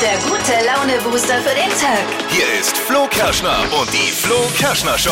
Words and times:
der 0.00 0.16
gute 0.30 0.52
Laune-Booster 0.64 1.38
für 1.38 1.54
den 1.56 1.70
Tag. 1.70 2.04
Hier 2.30 2.44
ist 2.60 2.76
Flo 2.76 3.08
Kerschner 3.10 3.58
und 3.80 3.92
die 3.92 4.12
Flo 4.12 4.36
Kerschner 4.56 4.96
Show. 4.96 5.10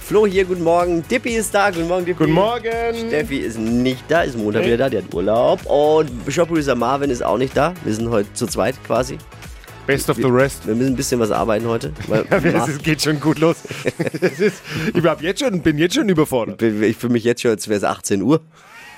Flo 0.00 0.26
hier, 0.26 0.44
guten 0.44 0.64
Morgen. 0.64 1.04
Dippi 1.08 1.36
ist 1.36 1.54
da. 1.54 1.70
Guten 1.70 1.86
Morgen, 1.86 2.04
Dippi. 2.06 2.18
Guten 2.24 2.32
Morgen. 2.32 2.94
Steffi 3.06 3.38
ist 3.38 3.56
nicht 3.56 4.02
da, 4.08 4.22
ist 4.22 4.36
Montag 4.36 4.64
wieder 4.64 4.78
da, 4.78 4.90
die 4.90 4.98
hat 4.98 5.14
Urlaub. 5.14 5.64
Und 5.66 6.10
Shop-Producer 6.28 6.74
Marvin 6.74 7.10
ist 7.10 7.22
auch 7.22 7.38
nicht 7.38 7.56
da. 7.56 7.72
Wir 7.84 7.94
sind 7.94 8.10
heute 8.10 8.32
zu 8.32 8.46
zweit 8.46 8.74
quasi. 8.84 9.16
Best 9.86 10.10
of 10.10 10.16
the 10.16 10.24
rest. 10.24 10.66
Wir 10.66 10.74
müssen 10.74 10.94
ein 10.94 10.96
bisschen 10.96 11.20
was 11.20 11.30
arbeiten 11.30 11.68
heute. 11.68 11.92
Weil 12.08 12.24
Es 12.68 12.78
geht 12.82 13.02
schon 13.02 13.20
gut 13.20 13.38
los. 13.38 13.58
Es 14.20 14.40
ist, 14.40 14.62
ich 14.92 15.04
hab 15.04 15.22
jetzt 15.22 15.40
schon, 15.40 15.60
bin 15.60 15.78
jetzt 15.78 15.94
schon 15.94 16.08
überfordert. 16.08 16.60
ich 16.62 16.96
fühle 16.96 17.12
mich 17.12 17.22
jetzt 17.22 17.42
schon, 17.42 17.52
als 17.52 17.68
wäre 17.68 17.78
es 17.78 17.84
18 17.84 18.22
Uhr. 18.22 18.40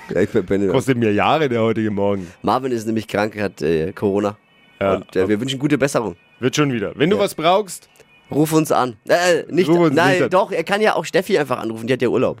Ja, 0.09 0.21
ich 0.21 0.29
bin, 0.31 0.69
Kostet 0.69 0.97
mir 0.97 1.11
Jahre 1.13 1.49
der 1.49 1.61
heutige 1.61 1.91
Morgen. 1.91 2.31
Marvin 2.41 2.71
ist 2.71 2.87
nämlich 2.87 3.07
krank, 3.07 3.39
hat 3.39 3.61
äh, 3.61 3.91
Corona. 3.91 4.35
Ja, 4.79 4.95
Und 4.95 5.15
äh, 5.15 5.27
wir 5.27 5.39
wünschen 5.41 5.59
gute 5.59 5.77
Besserung. 5.77 6.15
Wird 6.39 6.55
schon 6.55 6.71
wieder. 6.71 6.93
Wenn 6.95 7.09
du 7.09 7.17
was 7.19 7.35
brauchst, 7.35 7.89
Ruf 8.31 8.53
uns 8.53 8.71
an. 8.71 8.95
Äh, 9.07 9.43
nicht, 9.51 9.67
Ruf 9.69 9.79
uns 9.79 9.95
nein, 9.95 10.13
nicht 10.13 10.23
an. 10.25 10.29
doch, 10.29 10.51
er 10.51 10.63
kann 10.63 10.81
ja 10.81 10.95
auch 10.95 11.03
Steffi 11.03 11.37
einfach 11.39 11.57
anrufen, 11.59 11.87
die 11.87 11.93
hat 11.93 12.01
ja 12.03 12.09
Urlaub. 12.09 12.37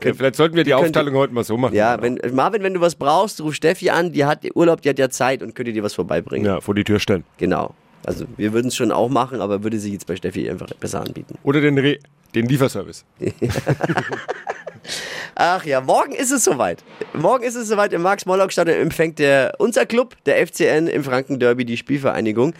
äh, 0.00 0.12
vielleicht 0.12 0.36
sollten 0.36 0.56
wir 0.56 0.64
die 0.64 0.72
könnte- 0.72 0.84
Aufteilung 0.86 1.14
heute 1.14 1.32
mal 1.32 1.42
so 1.42 1.56
machen. 1.56 1.74
Ja, 1.74 2.00
wenn, 2.02 2.20
Marvin, 2.32 2.62
wenn 2.62 2.74
du 2.74 2.80
was 2.82 2.94
brauchst, 2.96 3.40
ruf 3.40 3.54
Steffi 3.54 3.88
an, 3.88 4.12
die 4.12 4.26
hat 4.26 4.44
Urlaub, 4.54 4.82
die 4.82 4.90
hat 4.90 4.98
ja 4.98 5.08
Zeit 5.08 5.42
und 5.42 5.54
könnte 5.54 5.72
dir 5.72 5.82
was 5.82 5.94
vorbeibringen. 5.94 6.46
Ja, 6.46 6.60
vor 6.60 6.74
die 6.74 6.84
Tür 6.84 7.00
stellen. 7.00 7.24
Genau. 7.38 7.74
Also 8.04 8.26
wir 8.36 8.52
würden 8.52 8.68
es 8.68 8.76
schon 8.76 8.92
auch 8.92 9.08
machen, 9.08 9.40
aber 9.40 9.62
würde 9.62 9.78
sie 9.78 9.92
jetzt 9.92 10.06
bei 10.06 10.16
Steffi 10.16 10.50
einfach 10.50 10.66
besser 10.74 11.00
anbieten. 11.00 11.38
Oder 11.44 11.60
den, 11.62 11.78
Re 11.78 11.98
den 12.34 12.46
Lieferservice. 12.46 13.04
Ach 15.34 15.64
ja, 15.64 15.80
morgen 15.80 16.12
ist 16.12 16.30
es 16.30 16.44
soweit. 16.44 16.84
Morgen 17.14 17.44
ist 17.44 17.54
es 17.54 17.68
soweit. 17.68 17.92
Im 17.92 18.02
Max-Morlock-Stadion 18.02 18.76
empfängt 18.78 19.18
der, 19.18 19.54
unser 19.58 19.86
Club, 19.86 20.14
der 20.26 20.46
FCN 20.46 20.86
im 20.86 21.04
Franken-Derby, 21.04 21.64
die 21.64 21.76
Spielvereinigung. 21.76 22.54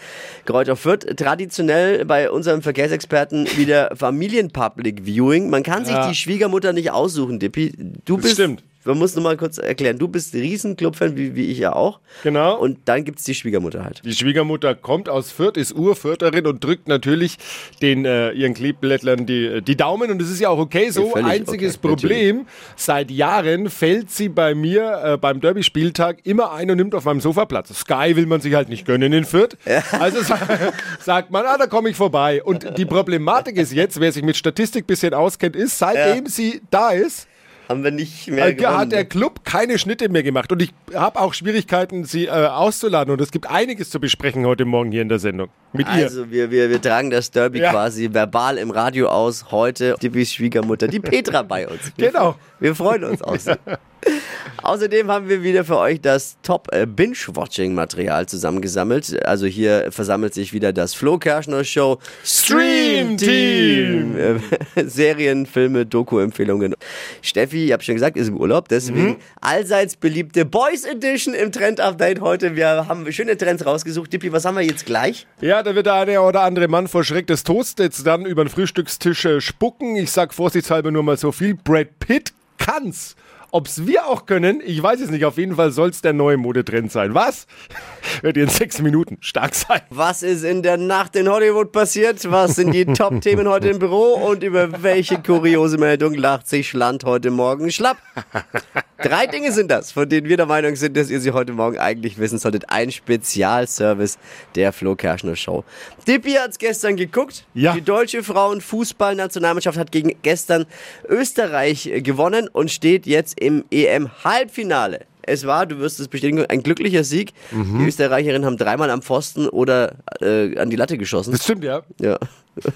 Kräuter 0.47 0.77
Fürth, 0.77 1.07
traditionell 1.17 2.05
bei 2.05 2.31
unserem 2.31 2.63
Verkehrsexperten 2.63 3.47
wieder 3.57 3.95
Familien-Public 3.95 5.05
Viewing. 5.05 5.51
Man 5.51 5.63
kann 5.63 5.85
sich 5.85 5.95
Ja. 5.95 6.09
die 6.09 6.15
Schwiegermutter 6.15 6.73
nicht 6.73 6.91
aussuchen, 6.91 7.39
Dippi. 7.39 7.73
Du 8.05 8.17
Das 8.17 8.23
bist, 8.23 8.35
stimmt. 8.35 8.63
Man 8.85 8.99
muss 8.99 9.15
nur 9.15 9.23
mal 9.23 9.37
kurz 9.37 9.59
erklären, 9.59 9.99
du 9.99 10.09
bist 10.09 10.35
Riesen-Club-Fan, 10.35 11.17
wie, 11.17 11.35
wie 11.37 11.47
ich 11.47 11.59
ja 11.59 11.73
auch. 11.75 12.01
Genau. 12.23 12.59
Und 12.59 12.79
dann 12.87 13.05
gibt's 13.05 13.25
die 13.25 13.35
Schwiegermutter 13.35 13.85
halt. 13.85 14.03
Die 14.05 14.13
Schwiegermutter 14.13 14.75
kommt 14.75 15.09
aus 15.09 15.31
Fürth, 15.31 15.57
ist 15.57 15.73
Urfürtherin 15.75 16.47
und 16.47 16.65
drückt 16.65 16.89
natürlich 16.89 17.39
den 17.81 18.05
äh, 18.05 18.33
ihren 18.33 18.55
Kleeblättlern 18.55 19.27
die, 19.27 19.63
die 19.63 19.77
Daumen. 19.77 20.11
Und 20.11 20.21
das 20.21 20.31
ist 20.31 20.41
ja 20.41 20.49
auch 20.49 20.59
okay 20.59 20.91
so. 20.91 21.11
völlig 21.11 21.31
Einziges 21.31 21.79
okay, 21.79 21.89
Problem, 21.89 22.47
seit 22.77 23.11
Jahren 23.11 23.71
fällt 23.71 24.11
sie 24.11 24.29
bei 24.29 24.55
mir 24.55 25.01
äh, 25.05 25.17
beim 25.17 25.41
Derby-Spieltag 25.41 26.19
immer 26.25 26.53
ein 26.53 26.71
und 26.71 26.77
nimmt 26.77 26.95
auf 26.95 27.05
meinem 27.05 27.21
Sofa 27.21 27.45
Platz. 27.45 27.73
Sky 27.75 28.17
will 28.17 28.27
man 28.27 28.41
sich 28.41 28.55
halt 28.55 28.69
nicht 28.69 28.85
gönnen 28.85 29.13
in 29.13 29.25
Fürth. 29.25 29.57
Also 29.93 30.23
sa 30.23 30.39
sagt 31.01 31.31
man, 31.31 31.47
ah, 31.47 31.57
da 31.57 31.67
komme 31.67 31.91
ich 31.91 31.97
vorbei. 31.97 32.43
Und 32.43 32.79
die 32.79 32.85
Problematik 32.85 33.57
ist 33.57 33.73
jetzt, 33.73 34.01
wer 34.01 34.13
sich 34.13 34.23
mit 34.23 34.37
Statistik 34.37 34.87
bisschen 34.87 35.15
auskennt, 35.15 35.57
ist, 35.57 35.79
seitdem 35.79 36.27
sie 36.27 36.63
da 36.71 36.91
ist, 36.91 37.29
Haben 37.69 37.85
wir 37.85 37.91
nicht 37.91 38.29
mehr 38.29 38.47
äh, 38.49 38.55
gewonnen. 38.55 38.77
hat 38.77 38.93
der 38.93 39.05
Club 39.05 39.45
keine 39.45 39.79
Schnitte 39.79 40.09
mehr 40.09 40.23
gemacht. 40.23 40.51
Und 40.53 40.61
ich 40.63 40.73
habe 40.95 41.21
auch 41.21 41.33
Schwierigkeiten, 41.35 42.05
sie 42.05 42.27
äh, 42.27 42.31
auszuladen. 42.31 43.13
Und 43.13 43.21
es 43.21 43.31
gibt 43.31 43.49
einiges 43.49 43.91
zu 43.91 44.01
besprechen 44.01 44.45
heute 44.47 44.65
Morgen 44.65 44.91
hier 44.93 45.03
in 45.03 45.09
der 45.09 45.19
Sendung. 45.19 45.49
Mit 45.73 45.87
ihr. 45.87 46.05
Also 46.05 46.31
wir, 46.31 46.51
wir, 46.51 46.69
wir 46.71 46.81
tragen 46.83 47.11
das 47.11 47.31
Derby 47.31 47.61
Ja. 47.61 47.71
quasi 47.71 48.13
verbal 48.13 48.59
im 48.59 48.71
Radio 48.71 49.09
aus. 49.09 49.51
Heute 49.51 49.97
Dippis 50.03 50.35
Schwiegermutter, 50.35 50.89
die 50.89 51.01
Petra 51.01 51.43
bei 51.43 51.67
uns. 51.69 51.93
Wir, 51.97 52.11
Genau. 52.11 52.37
Wir 52.61 52.75
freuen 52.75 53.05
uns 53.05 53.23
aus. 53.23 53.47
Außerdem 54.63 55.11
haben 55.11 55.29
wir 55.29 55.43
wieder 55.43 55.65
für 55.65 55.77
euch 55.79 56.01
das 56.01 56.37
Top 56.43 56.69
äh, 56.73 56.87
Binge-Watching-Material 56.87 58.27
zusammengesammelt. 58.27 59.25
Also 59.27 59.47
hier 59.47 59.91
versammelt 59.91 60.35
sich 60.35 60.53
wieder 60.53 60.73
das 60.73 60.95
Flo 60.95 61.19
Kerschner 61.19 61.65
Show 61.65 61.99
Stream 62.25 63.17
Team. 63.17 64.17
Äh, 64.17 64.85
Serien, 64.87 65.47
Filme, 65.47 65.85
Doku-Empfehlungen. 65.85 66.75
Steffi, 67.23 67.67
ich 67.67 67.73
habe 67.73 67.83
schon 67.83 67.97
gesagt, 67.97 68.17
ist 68.17 68.29
im 68.29 68.37
Urlaub, 68.37 68.69
deswegen 68.69 68.93
Mhm. 69.03 69.17
allseits 69.41 69.97
beliebte 69.97 70.45
Boys 70.45 70.85
Edition 70.85 71.35
im 71.35 71.51
Trend-Update 71.51 72.21
heute. 72.21 72.55
Wir 72.55 72.87
haben 72.89 73.11
schöne 73.13 73.37
Trends 73.37 73.67
rausgesucht. 73.67 74.13
Dippi, 74.13 74.33
was 74.33 74.45
haben 74.45 74.55
wir 74.57 74.63
jetzt 74.63 74.87
gleich? 74.87 75.27
Ja, 75.41 75.63
da 75.63 75.75
wird 75.75 75.87
der 75.87 75.95
eine 75.95 76.21
oder 76.23 76.43
andere 76.43 76.69
Mann 76.69 76.87
vor 76.89 77.03
Schreck 77.05 77.27
des 77.27 77.43
Toasts 77.43 77.75
jetzt 77.81 78.07
dann 78.07 78.27
über 78.27 78.45
den 78.45 78.51
Frühstückstisch 78.51 79.25
äh, 79.25 79.41
spucken. 79.41 79.97
Ich 79.97 80.13
sag 80.13 80.33
vorsichtshalber 80.35 80.91
nur 80.93 81.03
mal 81.03 81.17
so 81.17 81.33
viel. 81.33 81.55
Brad 81.55 81.99
Pitt 81.99 82.33
kann's. 82.59 83.17
Ob's 83.55 83.87
wir 83.87 84.07
auch 84.07 84.25
können, 84.25 84.63
ich 84.65 84.83
weiß 84.83 85.01
es 85.03 85.11
nicht. 85.11 85.27
Auf 85.27 85.37
jeden 85.37 85.57
Fall 85.57 85.73
soll's 85.73 86.01
der 86.01 86.15
neue 86.15 86.39
Modetrend 86.39 86.91
sein. 86.91 87.15
Was? 87.15 87.47
Wird 88.23 88.39
in 88.39 88.49
sechs 88.49 88.81
Minuten 88.81 89.19
stark 89.21 89.55
sein. 89.55 89.83
Was 89.91 90.23
ist 90.23 90.43
in 90.43 90.63
der 90.63 90.79
Nacht 90.79 91.17
in 91.17 91.29
Hollywood 91.29 91.71
passiert? 91.71 92.31
Was 92.31 92.55
sind 92.55 92.73
die 92.73 92.87
Top-Themen 92.95 93.47
heute 93.47 93.69
im 93.69 93.79
Büro? 93.79 94.15
Und 94.15 94.43
über 94.43 94.83
welche 94.83 95.21
kuriose 95.21 95.77
Meldung 95.77 96.15
lacht 96.15 96.49
sich 96.49 96.71
Schland 96.71 97.05
heute 97.05 97.31
Morgen 97.31 97.71
schlapp? 97.71 97.99
Drei 99.03 99.27
Dinge 99.27 99.51
sind 99.51 99.71
das, 99.71 99.91
von 99.91 100.09
denen 100.09 100.29
wir 100.29 100.37
der 100.37 100.47
Meinung 100.47 100.77
sind, 100.77 100.97
dass 100.97 101.11
ihr 101.11 101.21
sie 101.21 101.33
heute 101.33 101.53
Morgen 101.53 101.79
eigentlich 101.79 102.19
wissen 102.19 102.39
solltet. 102.39 102.71
Ein 102.71 102.93
Spezialservice 102.93 104.17
der 104.55 104.73
Flo 104.73 104.95
Kerschner 104.95 105.35
Show. 105.35 105.65
Dippi 106.07 106.33
hat's 106.33 106.59
gestern 106.59 106.97
geguckt. 106.97 107.45
Ja. 107.53 107.73
Die 107.73 107.83
deutsche 107.83 108.23
Frauenfußballnationalmannschaft 108.23 109.77
hat 109.77 109.91
gegen 109.91 110.17
gestern 110.23 110.67
Österreich 111.09 111.91
gewonnen 111.97 112.49
und 112.49 112.71
steht 112.71 113.07
jetzt 113.07 113.41
im 113.41 113.65
EM-Halbfinale. 113.73 115.07
Es 115.23 115.47
war, 115.47 115.67
du 115.67 115.79
wirst 115.79 116.01
es 116.01 116.09
bestätigen, 116.09 116.45
ein 116.47 116.63
glücklicher 116.63 117.05
Sieg. 117.05 117.33
Mhm. 117.51 117.79
Die 117.79 117.87
Österreicherinnen 117.87 118.45
haben 118.45 118.57
dreimal 118.57 118.91
am 118.91 119.03
Pfosten 119.03 119.49
oder 119.49 119.97
äh, 120.21 120.59
an 120.59 120.71
die 120.71 120.77
Latte 120.77 120.99
geschossen. 120.99 121.33
Das 121.33 121.45
stimmt, 121.45 121.65
ja. 121.65 121.83
Ja. 122.01 122.19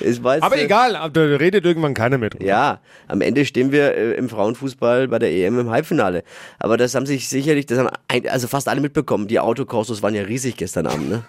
Es 0.00 0.22
war 0.22 0.34
jetzt, 0.34 0.44
Aber 0.44 0.56
äh, 0.56 0.64
egal, 0.64 0.92
da 1.12 1.20
redet 1.20 1.64
irgendwann 1.64 1.94
keiner 1.94 2.18
mehr 2.18 2.30
drüber. 2.30 2.44
Ja, 2.44 2.80
am 3.06 3.20
Ende 3.20 3.44
stehen 3.44 3.70
wir 3.70 3.94
äh, 3.94 4.12
im 4.14 4.28
Frauenfußball 4.28 5.08
bei 5.08 5.18
der 5.18 5.30
EM 5.30 5.58
im 5.58 5.70
Halbfinale. 5.70 6.24
Aber 6.58 6.76
das 6.76 6.94
haben 6.94 7.06
sich 7.06 7.28
sicherlich, 7.28 7.66
das 7.66 7.78
haben 7.78 7.88
ein, 8.08 8.28
also 8.28 8.48
fast 8.48 8.68
alle 8.68 8.80
mitbekommen. 8.80 9.28
Die 9.28 9.38
Autokorsos 9.38 10.02
waren 10.02 10.14
ja 10.14 10.22
riesig 10.22 10.56
gestern 10.56 10.86
Abend, 10.86 11.08
ne? 11.08 11.24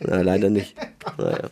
Na, 0.00 0.20
leider 0.20 0.50
nicht. 0.50 0.76
Naja. 1.18 1.50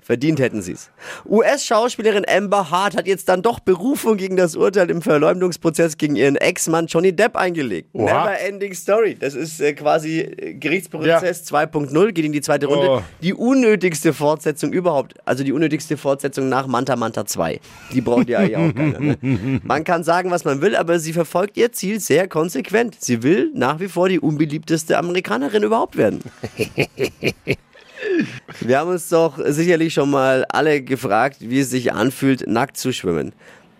Verdient 0.00 0.38
hätten 0.38 0.62
sie's. 0.62 0.90
US-Schauspielerin 1.28 2.24
Amber 2.28 2.70
Hart 2.70 2.96
hat 2.96 3.08
jetzt 3.08 3.28
dann 3.28 3.42
doch 3.42 3.58
Berufung 3.58 4.16
gegen 4.16 4.36
das 4.36 4.54
Urteil 4.54 4.88
im 4.88 5.02
Verleumdungsprozess 5.02 5.96
gegen 5.98 6.14
ihren 6.14 6.36
Ex-Mann 6.36 6.86
Johnny 6.86 7.12
Depp 7.12 7.34
eingelegt. 7.34 7.88
Oha. 7.92 8.04
Never 8.04 8.40
ending 8.40 8.72
story. 8.72 9.16
Das 9.18 9.34
ist 9.34 9.60
äh, 9.60 9.72
quasi 9.72 10.20
äh, 10.20 10.54
Gerichtsprozess 10.54 11.50
2.0, 11.50 12.12
geht 12.12 12.24
in 12.24 12.32
die 12.32 12.40
zweite 12.40 12.66
Runde. 12.66 12.88
Oh. 12.88 13.02
Die 13.20 13.34
unnötigste 13.34 14.12
Fortsetzung 14.12 14.72
überhaupt. 14.72 15.14
Also 15.24 15.42
die 15.42 15.52
unnötigste 15.52 15.96
Fortsetzung 15.96 16.48
nach 16.48 16.68
Manta 16.68 16.94
Manta 16.94 17.26
2. 17.26 17.58
Die 17.92 18.00
braucht 18.00 18.28
ja 18.28 18.38
eigentlich 18.38 18.56
auch 18.56 18.74
keiner. 18.74 19.00
Ne? 19.00 19.60
Man 19.64 19.82
kann 19.82 20.04
sagen, 20.04 20.30
was 20.30 20.44
man 20.44 20.60
will, 20.60 20.76
aber 20.76 21.00
sie 21.00 21.12
verfolgt 21.12 21.56
ihr 21.56 21.72
Ziel 21.72 21.98
sehr 21.98 22.28
konsequent. 22.28 22.96
Sie 23.00 23.24
will 23.24 23.50
nach 23.54 23.80
wie 23.80 23.88
vor 23.88 24.08
die 24.08 24.20
unbeliebteste 24.20 24.98
Amerikanerin 24.98 25.64
überhaupt 25.64 25.96
werden. 25.96 26.20
Wir 28.60 28.78
haben 28.78 28.90
uns 28.90 29.08
doch 29.08 29.38
sicherlich 29.46 29.94
schon 29.94 30.10
mal 30.10 30.44
alle 30.48 30.82
gefragt, 30.82 31.38
wie 31.40 31.60
es 31.60 31.70
sich 31.70 31.92
anfühlt, 31.92 32.46
nackt 32.46 32.76
zu 32.76 32.92
schwimmen. 32.92 33.32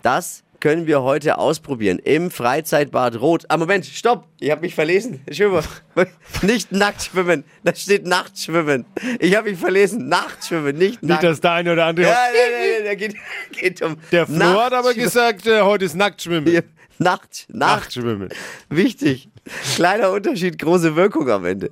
Das 0.03 0.43
können 0.61 0.87
wir 0.87 1.03
heute 1.03 1.39
ausprobieren 1.39 1.99
im 1.99 2.31
Freizeitbad 2.31 3.21
Rot. 3.21 3.45
Ah, 3.49 3.57
Moment, 3.57 3.85
stopp, 3.87 4.27
ich 4.41 4.51
habe 4.51 4.63
mich 4.63 4.75
verlesen. 4.75 5.21
Schwimmer. 5.31 5.63
Nicht 6.43 6.73
nackt 6.73 7.03
schwimmen, 7.05 7.45
da 7.63 7.75
steht 7.75 8.07
Nachtschwimmen. 8.07 8.87
Ich 9.21 9.37
habe 9.37 9.51
mich 9.51 9.59
verlesen, 9.61 10.09
Nachtschwimmen, 10.09 10.77
nicht 10.77 11.03
Nicht, 11.03 11.09
nackt. 11.11 11.25
dass 11.25 11.41
der 11.41 11.53
eine 11.53 11.73
oder 11.73 11.85
andere. 11.87 12.07
ja, 12.09 12.17
nee, 12.33 12.81
nee, 12.81 12.85
da 12.85 12.95
geht, 12.95 13.15
geht 13.53 13.83
um 13.83 13.97
Der 14.13 14.27
Flo 14.27 14.61
hat 14.63 14.73
aber 14.73 14.95
gesagt, 14.95 15.47
äh, 15.47 15.61
heute 15.61 15.85
ist 15.85 15.95
Nacktschwimmen. 15.95 16.53
Nacht, 16.53 16.65
Nacht, 16.99 17.47
Nachtschwimmen. 17.51 18.31
Wichtig. 18.71 19.29
Kleiner 19.75 20.11
Unterschied, 20.11 20.59
große 20.59 20.97
Wirkung 20.97 21.29
am 21.31 21.45
Ende. 21.45 21.71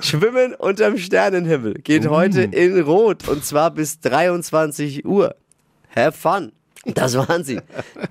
Schwimmen 0.00 0.54
unterm 0.54 0.98
Sternenhimmel 0.98 1.74
geht 1.74 2.08
heute 2.08 2.42
in 2.42 2.80
Rot 2.80 3.28
und 3.28 3.44
zwar 3.44 3.70
bis 3.70 4.00
23 4.00 5.04
Uhr. 5.04 5.34
Have 5.94 6.12
fun. 6.12 6.52
Das 6.86 7.16
waren 7.16 7.44
sie. 7.44 7.60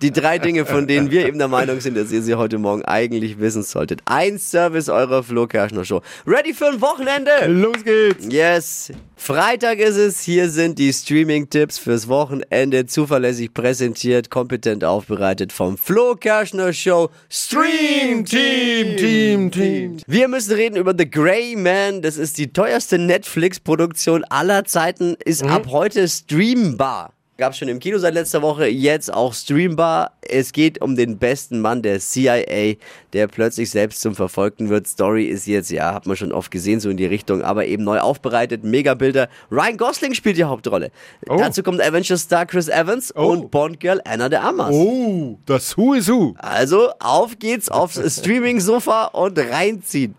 Die 0.01 0.11
drei 0.11 0.39
Dinge, 0.39 0.65
von 0.65 0.87
denen 0.87 1.11
wir 1.11 1.27
eben 1.27 1.37
der 1.37 1.47
Meinung 1.47 1.79
sind, 1.79 1.95
dass 1.95 2.11
ihr 2.11 2.21
sie 2.21 2.35
heute 2.35 2.57
Morgen 2.57 2.83
eigentlich 2.85 3.39
wissen 3.39 3.63
solltet. 3.63 4.01
Ein 4.05 4.39
Service 4.39 4.89
eurer 4.89 5.23
Flo 5.23 5.47
Kerschner 5.47 5.85
Show. 5.85 6.01
Ready 6.25 6.53
für 6.53 6.67
ein 6.67 6.81
Wochenende? 6.81 7.31
Los 7.47 7.83
geht's. 7.83 8.25
Yes. 8.29 8.91
Freitag 9.15 9.79
ist 9.79 9.95
es. 9.95 10.21
Hier 10.21 10.49
sind 10.49 10.79
die 10.79 10.91
Streaming-Tipps 10.91 11.77
fürs 11.77 12.07
Wochenende. 12.07 12.85
Zuverlässig 12.87 13.53
präsentiert, 13.53 14.29
kompetent 14.29 14.83
aufbereitet 14.83 15.53
vom 15.53 15.77
Flo 15.77 16.15
Kerschner 16.15 16.73
Show 16.73 17.09
Stream 17.29 18.25
Team. 18.25 18.97
Team, 18.97 19.51
Team. 19.51 19.97
Wir 20.07 20.27
müssen 20.27 20.53
reden 20.53 20.75
über 20.75 20.93
The 20.97 21.09
Grey 21.09 21.55
Man. 21.55 22.01
Das 22.01 22.17
ist 22.17 22.37
die 22.37 22.51
teuerste 22.51 22.97
Netflix-Produktion 22.97 24.23
aller 24.25 24.65
Zeiten. 24.65 25.15
Ist 25.23 25.43
ab 25.43 25.67
heute 25.69 26.07
streambar. 26.07 27.13
Gab's 27.43 27.57
schon 27.57 27.67
im 27.67 27.79
Kino 27.79 27.97
seit 27.97 28.13
letzter 28.13 28.41
Woche, 28.41 28.67
jetzt 28.67 29.13
auch 29.13 29.33
streambar. 29.33 30.13
Es 30.29 30.51
geht 30.51 30.81
um 30.81 30.95
den 30.95 31.17
besten 31.17 31.59
Mann 31.61 31.81
der 31.81 31.99
CIA, 31.99 32.75
der 33.13 33.27
plötzlich 33.27 33.69
selbst 33.69 34.01
zum 34.01 34.15
Verfolgten 34.15 34.69
wird. 34.69 34.87
Story 34.87 35.25
ist 35.25 35.47
jetzt, 35.47 35.71
ja, 35.71 35.93
hat 35.93 36.05
man 36.05 36.15
schon 36.17 36.31
oft 36.31 36.51
gesehen, 36.51 36.79
so 36.79 36.89
in 36.89 36.97
die 36.97 37.05
Richtung, 37.05 37.41
aber 37.41 37.65
eben 37.65 37.83
neu 37.83 37.99
aufbereitet. 37.99 38.63
Megabilder. 38.63 39.29
Ryan 39.51 39.77
Gosling 39.77 40.13
spielt 40.13 40.37
die 40.37 40.43
Hauptrolle. 40.43 40.91
Oh. 41.29 41.37
Dazu 41.37 41.63
kommt 41.63 41.81
Avengers-Star 41.81 42.45
Chris 42.45 42.67
Evans 42.69 43.13
Oh. 43.15 43.27
und 43.31 43.51
Bond-Girl 43.51 44.01
Anna 44.05 44.29
de 44.29 44.39
Armas. 44.39 44.71
Oh, 44.73 45.37
das 45.45 45.77
Who 45.77 45.93
is 45.93 46.07
Who. 46.09 46.33
Also 46.37 46.89
auf 46.99 47.37
geht's 47.39 47.69
aufs 47.69 47.99
Streaming-Sofa 48.19 49.05
und 49.07 49.37
reinziehen. 49.37 50.15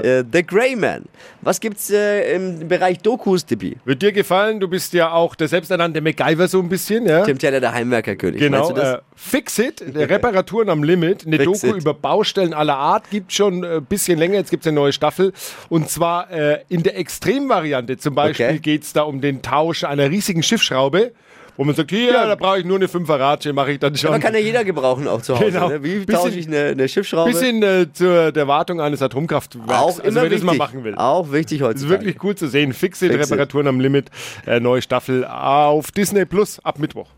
Äh, 0.00 0.24
The 0.32 0.44
Grey 0.44 0.76
Man. 0.76 1.04
Was 1.40 1.60
gibt's 1.60 1.90
äh, 1.90 2.34
im 2.34 2.66
Bereich 2.68 2.98
Dokus, 2.98 3.44
Tippi? 3.46 3.76
Wird 3.84 4.02
dir 4.02 4.12
gefallen? 4.12 4.60
Du 4.60 4.68
bist 4.68 4.92
ja 4.92 5.12
auch 5.12 5.34
der 5.34 5.48
selbsternannte 5.48 6.00
MacGyver 6.00 6.48
so 6.48 6.58
ein 6.60 6.68
bisschen, 6.68 7.06
ja? 7.06 7.24
Tim 7.24 7.38
Taylor, 7.38 7.60
der 7.60 7.72
Heimwerkerkönig. 7.72 8.40
Genau, 8.40 8.58
Meinst 8.58 8.70
du 8.70 8.74
das? 8.74 8.94
äh, 8.98 9.02
Fixit, 9.38 9.84
Reparaturen 9.94 10.68
am 10.68 10.82
Limit, 10.82 11.24
eine 11.26 11.36
Fix 11.38 11.60
Doku 11.60 11.76
it. 11.76 11.82
über 11.82 11.94
Baustellen 11.94 12.52
aller 12.54 12.76
Art, 12.76 13.08
gibt 13.10 13.32
schon 13.32 13.64
ein 13.64 13.84
bisschen 13.84 14.18
länger, 14.18 14.34
jetzt 14.34 14.50
gibt 14.50 14.64
es 14.64 14.66
eine 14.68 14.74
neue 14.74 14.92
Staffel 14.92 15.32
und 15.68 15.88
zwar 15.88 16.28
äh, 16.32 16.58
in 16.68 16.82
der 16.82 16.98
Extremvariante, 16.98 17.96
zum 17.98 18.14
Beispiel 18.16 18.46
Okay. 18.46 18.58
geht 18.58 18.82
es 18.82 18.92
da 18.92 19.02
um 19.02 19.20
den 19.20 19.42
Tausch 19.42 19.84
einer 19.84 20.10
riesigen 20.10 20.42
Schiffsschraube, 20.42 21.12
wo 21.56 21.64
man 21.64 21.74
sagt, 21.74 21.90
hier, 21.90 22.12
da 22.12 22.34
brauche 22.36 22.58
ich 22.60 22.64
nur 22.64 22.76
eine 22.76 22.86
5er 22.86 23.18
Ratsche, 23.18 23.52
mache 23.52 23.72
ich 23.72 23.78
dann 23.80 23.96
schon. 23.96 24.10
Aber 24.10 24.18
kann 24.20 24.32
ja 24.34 24.40
jeder 24.40 24.64
gebrauchen 24.64 25.06
auch 25.08 25.22
zu 25.22 25.34
Hause. 25.34 25.46
Genau. 25.46 25.68
Ne? 25.68 25.82
Wie 25.82 26.06
tausche 26.06 26.38
ich 26.38 26.46
eine, 26.46 26.66
eine 26.66 26.88
Schiffsschraube? 26.88 27.30
Bisschen 27.30 27.62
äh, 27.64 27.86
zur 27.92 28.30
der 28.32 28.46
Wartung 28.48 28.80
eines 28.80 29.02
Atomkraftwerks, 29.02 29.72
auch 29.72 29.86
also 29.86 30.02
immer 30.02 30.14
wer 30.22 30.22
das 30.24 30.30
wichtig. 30.32 30.44
mal 30.44 30.56
machen 30.56 30.84
will. 30.84 30.94
Auch 30.96 31.32
wichtig 31.32 31.60
Das 31.60 31.74
ist 31.74 31.88
wirklich 31.88 32.22
cool 32.22 32.34
zu 32.36 32.48
sehen. 32.48 32.72
Fixit, 32.72 33.10
Fixit. 33.12 33.32
Reparaturen 33.32 33.66
am 33.66 33.80
Limit, 33.80 34.08
äh, 34.46 34.60
neue 34.60 34.82
Staffel 34.82 35.24
auf 35.24 35.90
Disney 35.90 36.24
Plus 36.26 36.60
ab 36.64 36.78
Mittwoch. 36.78 37.08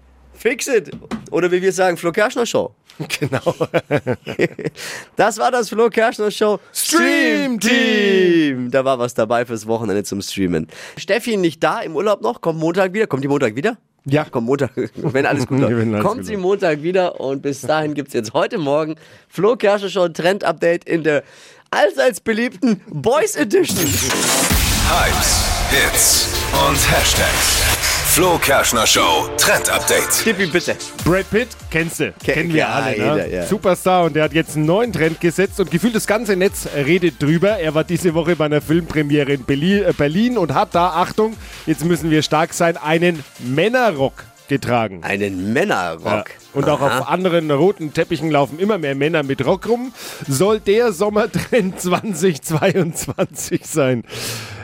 Fix 0.41 0.69
it. 0.69 0.91
Oder 1.31 1.51
wie 1.53 1.61
wir 1.61 1.71
sagen, 1.71 1.99
Flo 1.99 2.13
Kerschner 2.13 2.47
Show. 2.47 2.75
Genau. 3.21 3.41
Das 5.17 5.39
war 5.39 5.51
das 5.51 5.69
Flo 5.69 5.91
Kerschner 5.91 6.31
Show 6.31 6.59
Stream 6.73 7.61
Team. 7.61 8.71
Da 8.71 8.85
war 8.85 8.99
was 8.99 9.13
dabei 9.13 9.45
fürs 9.45 9.67
Wochenende 9.67 10.03
zum 10.05 10.23
Streamen. 10.23 10.67
Steffi 10.97 11.37
nicht 11.37 11.63
da 11.63 11.81
im 11.81 11.95
Urlaub 11.95 12.23
noch, 12.23 12.41
kommt 12.41 12.59
Montag 12.59 12.95
wieder. 12.95 13.07
Kommt 13.07 13.23
die 13.23 13.29
Montag 13.29 13.55
wieder? 13.55 13.77
Ja. 14.07 14.25
Kommt 14.25 14.47
Montag, 14.47 14.71
wenn 14.95 15.27
alles 15.27 15.47
gut 15.47 15.61
läuft. 15.61 15.75
Alles 15.75 16.03
Kommt 16.03 16.21
gut 16.23 16.27
sie. 16.27 16.37
Montag 16.39 16.83
wieder 16.83 17.21
und 17.21 17.43
bis 17.43 17.61
dahin 17.61 17.93
gibt 17.93 18.09
es 18.09 18.15
jetzt 18.15 18.33
heute 18.33 18.57
Morgen 18.57 18.97
Flo 19.29 19.57
Kerschner 19.57 19.91
Show 19.91 20.09
Trend 20.09 20.43
Update 20.45 20.85
in 20.85 21.05
der 21.05 21.23
allseits 21.71 22.21
beliebten 22.21 22.81
Boys 22.89 23.37
Edition. 23.37 23.77
Hypes, 23.79 25.45
Hits 25.71 26.29
und 26.53 26.77
Hashtags. 26.91 27.80
Flo 28.13 28.39
Kerschner 28.39 28.89
Show 28.89 29.29
Trend 29.39 29.71
Update. 29.71 30.11
Tippi, 30.25 30.47
bitte. 30.47 30.75
Brad 31.05 31.31
Pitt, 31.31 31.49
kennst 31.71 32.01
du, 32.01 32.13
kennen 32.25 32.49
wir 32.49 32.57
ja, 32.57 32.69
alle, 32.69 32.91
ne? 32.91 32.97
jeder, 32.97 33.29
ja. 33.29 33.47
Superstar 33.47 34.05
und 34.05 34.17
der 34.17 34.25
hat 34.25 34.33
jetzt 34.33 34.57
einen 34.57 34.67
neuen 34.67 34.93
Trend 34.93 35.21
gesetzt 35.21 35.61
und 35.61 35.71
gefühlt 35.71 35.95
das 35.95 36.09
ganze 36.09 36.35
Netz 36.35 36.67
redet 36.75 37.23
drüber. 37.23 37.61
Er 37.61 37.73
war 37.77 37.85
diese 37.85 38.13
Woche 38.13 38.35
bei 38.35 38.47
einer 38.47 38.61
Filmpremiere 38.61 39.35
in 39.35 39.45
Berlin, 39.45 39.85
äh, 39.85 39.93
Berlin 39.97 40.39
und 40.39 40.55
hat 40.55 40.75
da, 40.75 40.89
Achtung, 40.89 41.37
jetzt 41.67 41.85
müssen 41.85 42.11
wir 42.11 42.23
stark 42.23 42.53
sein, 42.53 42.77
einen 42.77 43.23
Männerrock 43.39 44.25
getragen. 44.49 45.05
Einen 45.05 45.53
Männerrock. 45.53 46.05
Ja. 46.05 46.25
Und 46.53 46.69
auch 46.69 46.81
auf 46.81 47.09
anderen 47.09 47.51
roten 47.51 47.93
Teppichen 47.93 48.31
laufen 48.31 48.59
immer 48.59 48.77
mehr 48.79 48.95
Männer 48.95 49.23
mit 49.23 49.45
Rock 49.47 49.69
rum. 49.69 49.93
Soll 50.27 50.59
der 50.61 50.93
Sommertrend 50.93 51.81
2022 51.81 53.65
sein? 53.67 54.03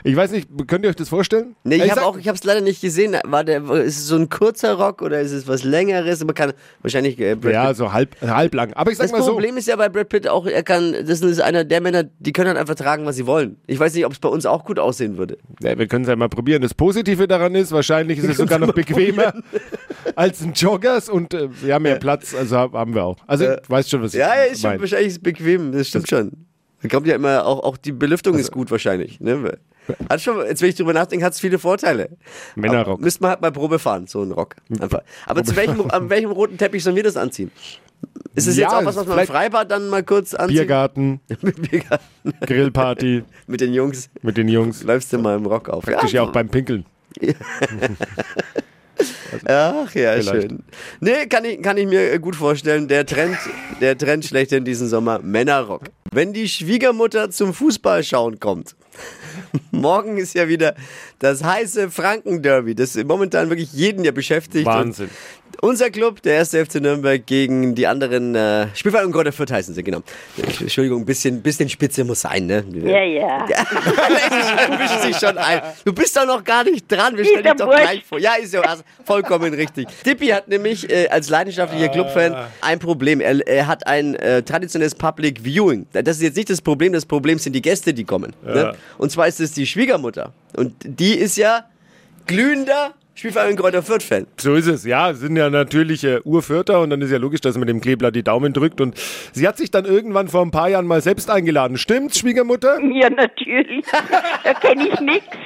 Ich 0.05 0.15
weiß 0.15 0.31
nicht, 0.31 0.49
könnt 0.69 0.85
ihr 0.85 0.91
euch 0.91 0.97
das 0.97 1.09
vorstellen? 1.09 1.57
Nee, 1.65 1.77
ich 1.77 1.85
Ich 1.87 1.91
habe 1.99 2.19
es 2.19 2.45
leider 2.45 2.61
nicht 2.61 2.81
gesehen. 2.81 3.17
War 3.25 3.43
der, 3.43 3.63
ist 3.81 3.99
es 3.99 4.07
so 4.07 4.15
ein 4.17 4.29
kurzer 4.29 4.75
Rock 4.75 5.03
oder 5.03 5.21
ist 5.21 5.33
es 5.33 5.49
was 5.49 5.65
längeres? 5.65 6.25
Man 6.25 6.35
kann 6.35 6.53
wahrscheinlich 6.83 7.19
äh, 7.19 7.35
Brad 7.35 7.53
Ja, 7.53 7.67
Pitt- 7.69 7.77
so 7.77 7.93
halb, 7.93 8.17
halblang. 8.21 8.73
Aber 8.75 8.91
ich 8.93 8.99
sag 8.99 9.05
Das 9.05 9.13
mal 9.13 9.23
so. 9.23 9.33
Problem 9.33 9.57
ist 9.57 9.67
ja 9.67 9.75
bei 9.75 9.89
Brad 9.89 10.09
Pitt 10.09 10.29
auch, 10.29 10.47
er 10.47 10.63
kann, 10.63 10.93
das 11.07 11.21
ist 11.23 11.41
einer 11.41 11.65
der 11.65 11.81
Männer, 11.81 12.05
die 12.21 12.33
können 12.33 12.49
halt 12.49 12.59
einfach 12.59 12.77
tragen, 12.77 13.05
was 13.05 13.17
sie 13.17 13.27
wollen. 13.27 13.57
Ich 13.67 13.81
weiß 13.81 13.95
nicht, 13.95 14.07
ob 14.07 14.13
es 14.13 14.19
bei 14.21 14.29
uns 14.29 14.47
auch 14.47 14.65
gut 14.65 14.79
aussehen 14.79 15.19
würde. 15.19 15.39
Ja, 15.61 15.77
wir 15.77 15.89
können 15.89 16.05
es 16.05 16.09
ja 16.09 16.15
mal 16.17 16.29
probieren. 16.29 16.63
Das 16.63 16.75
Positive 16.75 17.27
daran 17.27 17.55
ist, 17.57 17.73
wahrscheinlich 17.73 18.19
ist 18.19 18.29
es 18.29 18.37
sogar 18.37 18.59
noch 18.61 18.73
bequemer 18.75 19.33
als 20.17 20.43
ein 20.43 20.53
Joggers 20.55 21.09
und 21.09 21.33
äh, 21.35 21.49
wir 21.63 21.75
haben 21.75 21.83
mehr 21.83 21.97
Platz, 21.97 22.35
also 22.35 22.57
hab- 22.57 22.73
haben 22.73 22.95
wir 22.95 23.05
auch. 23.05 23.17
Also, 23.29 23.45
du 23.45 23.61
weißt 23.69 23.89
schon, 23.91 24.03
was 24.03 24.13
Ja, 24.15 24.35
ja, 24.35 24.43
ist 24.51 24.63
schon, 24.63 24.71
mein. 24.71 24.81
wahrscheinlich 24.81 25.23
bequem, 25.23 25.71
das 25.73 25.89
stimmt 25.89 26.09
schon. 26.09 26.33
Da 26.83 26.89
kommt 26.89 27.07
ja 27.07 27.15
immer, 27.15 27.47
auch, 27.47 27.63
auch 27.63 27.77
die 27.77 27.93
Belüftung 27.93 28.35
Also 28.35 28.45
ist 28.47 28.53
gut 28.53 28.71
wahrscheinlich. 28.71 29.19
Ne? 29.21 29.59
Hat 30.11 30.21
schon, 30.21 30.45
jetzt 30.47 30.61
wenn 30.63 30.69
ich 30.69 30.75
drüber 30.75 30.93
nachdenke, 30.93 31.25
hat 31.25 31.33
es 31.33 31.41
viele 31.41 31.59
Vorteile. 31.59 32.11
Männerrock. 32.57 33.01
Müsste 33.01 33.23
man 33.23 33.31
halt 33.31 33.41
mal 33.41 33.51
Probe 33.53 33.79
fahren, 33.79 34.07
so 34.07 34.23
ein 34.23 34.33
Rock. 34.33 34.57
Einfach. 34.81 35.01
Aber 35.27 35.43
zu 35.45 35.55
welchem, 35.57 35.89
an 35.91 36.11
welchem 36.11 36.31
roten 36.33 36.59
Teppich 36.59 36.83
sollen 36.83 36.97
wir 36.97 37.03
das 37.05 37.17
anziehen? 37.17 37.51
Ist 38.35 38.47
es 38.47 38.57
Ja, 38.57 38.65
jetzt 38.65 38.75
auch 38.75 38.85
was, 38.85 38.97
was 38.97 39.07
man 39.07 39.19
im 39.19 39.27
Freibad 39.27 39.71
dann 39.71 39.89
mal 39.89 40.03
kurz 40.03 40.35
anzieht? 40.35 40.57
Biergarten, 40.59 41.21
Biergarten. 41.71 42.35
Grillparty 42.41 43.25
Mit 43.47 43.61
den 43.63 43.73
Jungs 43.73 44.11
mit 44.23 44.37
den 44.37 44.49
Jungs. 44.49 44.83
läufst 44.83 45.13
du 45.13 45.19
mal 45.19 45.37
im 45.37 45.47
Rock 45.47 45.69
auf. 45.71 45.85
Praktisch 45.85 46.13
ja 46.13 46.23
auch 46.23 46.33
beim 46.33 46.49
Pinkeln. 46.49 46.85
Ach 49.47 49.95
ja, 49.95 50.13
Vielleicht. 50.15 50.29
schön. 50.29 50.63
Nee, 51.01 51.27
kann 51.27 51.45
ich, 51.45 51.63
kann 51.63 51.77
ich 51.77 51.87
mir 51.87 52.19
gut 52.19 52.37
vorstellen. 52.37 52.89
Der 52.89 53.05
Trend, 53.07 53.37
der 53.81 53.97
Trend 53.97 54.25
schlechthin 54.25 54.65
diesen 54.65 54.89
Sommer, 54.89 55.19
Männerrock. 55.21 55.85
Wenn 56.11 56.33
die 56.33 56.49
Schwiegermutter 56.49 57.31
zum 57.31 57.53
Fußballschauen 57.53 58.41
kommt. 58.41 58.75
Morgen 59.71 60.17
ist 60.17 60.35
ja 60.35 60.49
wieder 60.49 60.75
das 61.19 61.43
heiße 61.43 61.91
Franken-Derby, 61.91 62.75
das 62.75 62.95
momentan 63.05 63.49
wirklich 63.49 63.73
jeden 63.73 64.05
ja 64.05 64.13
beschäftigt. 64.13 64.67
Wahnsinn. 64.67 65.07
Und 65.07 65.37
unser 65.61 65.91
Club, 65.91 66.23
der 66.23 66.35
erste 66.35 66.65
FC 66.65 66.77
Nürnberg 66.77 67.25
gegen 67.25 67.75
die 67.75 67.87
anderen 67.87 68.35
äh, 68.35 68.67
Spielverein 68.75 69.07
und 69.07 69.13
Gott 69.13 69.33
Fürth 69.33 69.51
heißen 69.51 69.75
sie, 69.75 69.83
genau. 69.83 70.03
Entschuldigung, 70.61 71.03
ein 71.03 71.07
bisschen, 71.07 71.41
bisschen 71.41 71.69
Spitze 71.69 72.05
muss 72.05 72.21
sein, 72.21 72.47
ne? 72.47 72.65
Ja, 72.73 73.03
ja. 73.03 73.47
mischt 74.79 75.03
sich 75.03 75.17
schon 75.17 75.39
ein. 75.39 75.63
Du 75.85 75.93
bist 75.93 76.17
doch 76.17 76.27
noch 76.27 76.45
gar 76.45 76.65
nicht 76.65 76.91
dran. 76.91 77.17
Wir 77.17 77.25
stellen 77.25 77.45
dich 77.45 77.53
doch 77.55 77.71
gleich 77.71 78.05
vor. 78.05 78.19
Ja, 78.19 78.35
ist 78.35 78.53
ja 78.53 78.61
also 78.61 78.83
vollkommen 79.05 79.55
richtig. 79.55 79.89
Tippi 80.05 80.29
hat 80.29 80.49
nämlich 80.49 80.91
äh, 80.91 81.09
als 81.09 81.31
leidenschaftlicher 81.31 81.89
Clubfan 81.89 82.37
ein 82.61 82.79
Problem. 82.79 83.21
Er, 83.21 83.47
er 83.47 83.67
hat 83.67 83.87
ein 83.87 84.15
äh, 84.17 84.43
traditionelles 84.43 84.95
Public 84.95 85.43
Viewing. 85.43 85.87
Das 85.93 86.17
ist 86.17 86.23
jetzt 86.23 86.37
nicht 86.37 86.51
das 86.51 86.61
Problem. 86.61 86.93
Das 86.93 87.07
Problem 87.07 87.39
sind 87.39 87.55
die 87.55 87.63
Gäste, 87.63 87.95
die 87.95 88.05
kommen. 88.05 88.35
Ne? 88.45 88.75
Und 88.99 89.11
zwar 89.11 89.27
ist 89.27 89.41
es 89.41 89.53
die 89.53 89.67
Schwiegermutter. 89.67 90.33
Und 90.57 90.75
die 90.85 91.15
ist 91.15 91.37
ja 91.37 91.65
glühender 92.27 92.95
Spielverein 93.15 93.57
Kräuter 93.57 93.83
Fürth-Fan. 93.83 94.27
So 94.37 94.55
ist 94.57 94.67
es, 94.67 94.85
ja. 94.85 95.11
Es 95.11 95.21
sind 95.21 95.37
ja 95.37 95.49
natürlich 95.49 96.05
äh, 96.05 96.21
Urvierter 96.25 96.81
und 96.81 96.91
dann 96.91 97.01
ist 97.01 97.11
ja 97.11 97.17
logisch, 97.17 97.41
dass 97.41 97.57
man 97.57 97.67
dem 97.67 97.81
Kleeblatt 97.81 98.15
die 98.15 98.23
Daumen 98.23 98.53
drückt. 98.53 98.81
Und 98.81 98.99
sie 99.33 99.49
hat 99.49 99.57
sich 99.57 99.71
dann 99.71 99.87
irgendwann 99.87 100.29
vor 100.29 100.43
ein 100.43 100.51
paar 100.51 100.69
Jahren 100.69 100.87
mal 100.87 101.01
selbst 101.01 101.31
eingeladen. 101.31 101.79
Stimmt's, 101.79 102.19
Schwiegermutter? 102.19 102.79
Ja, 102.93 103.09
natürlich. 103.11 103.85
Da 104.45 104.55
kenne 104.55 104.89
ich 104.89 105.01
nichts. 105.01 105.29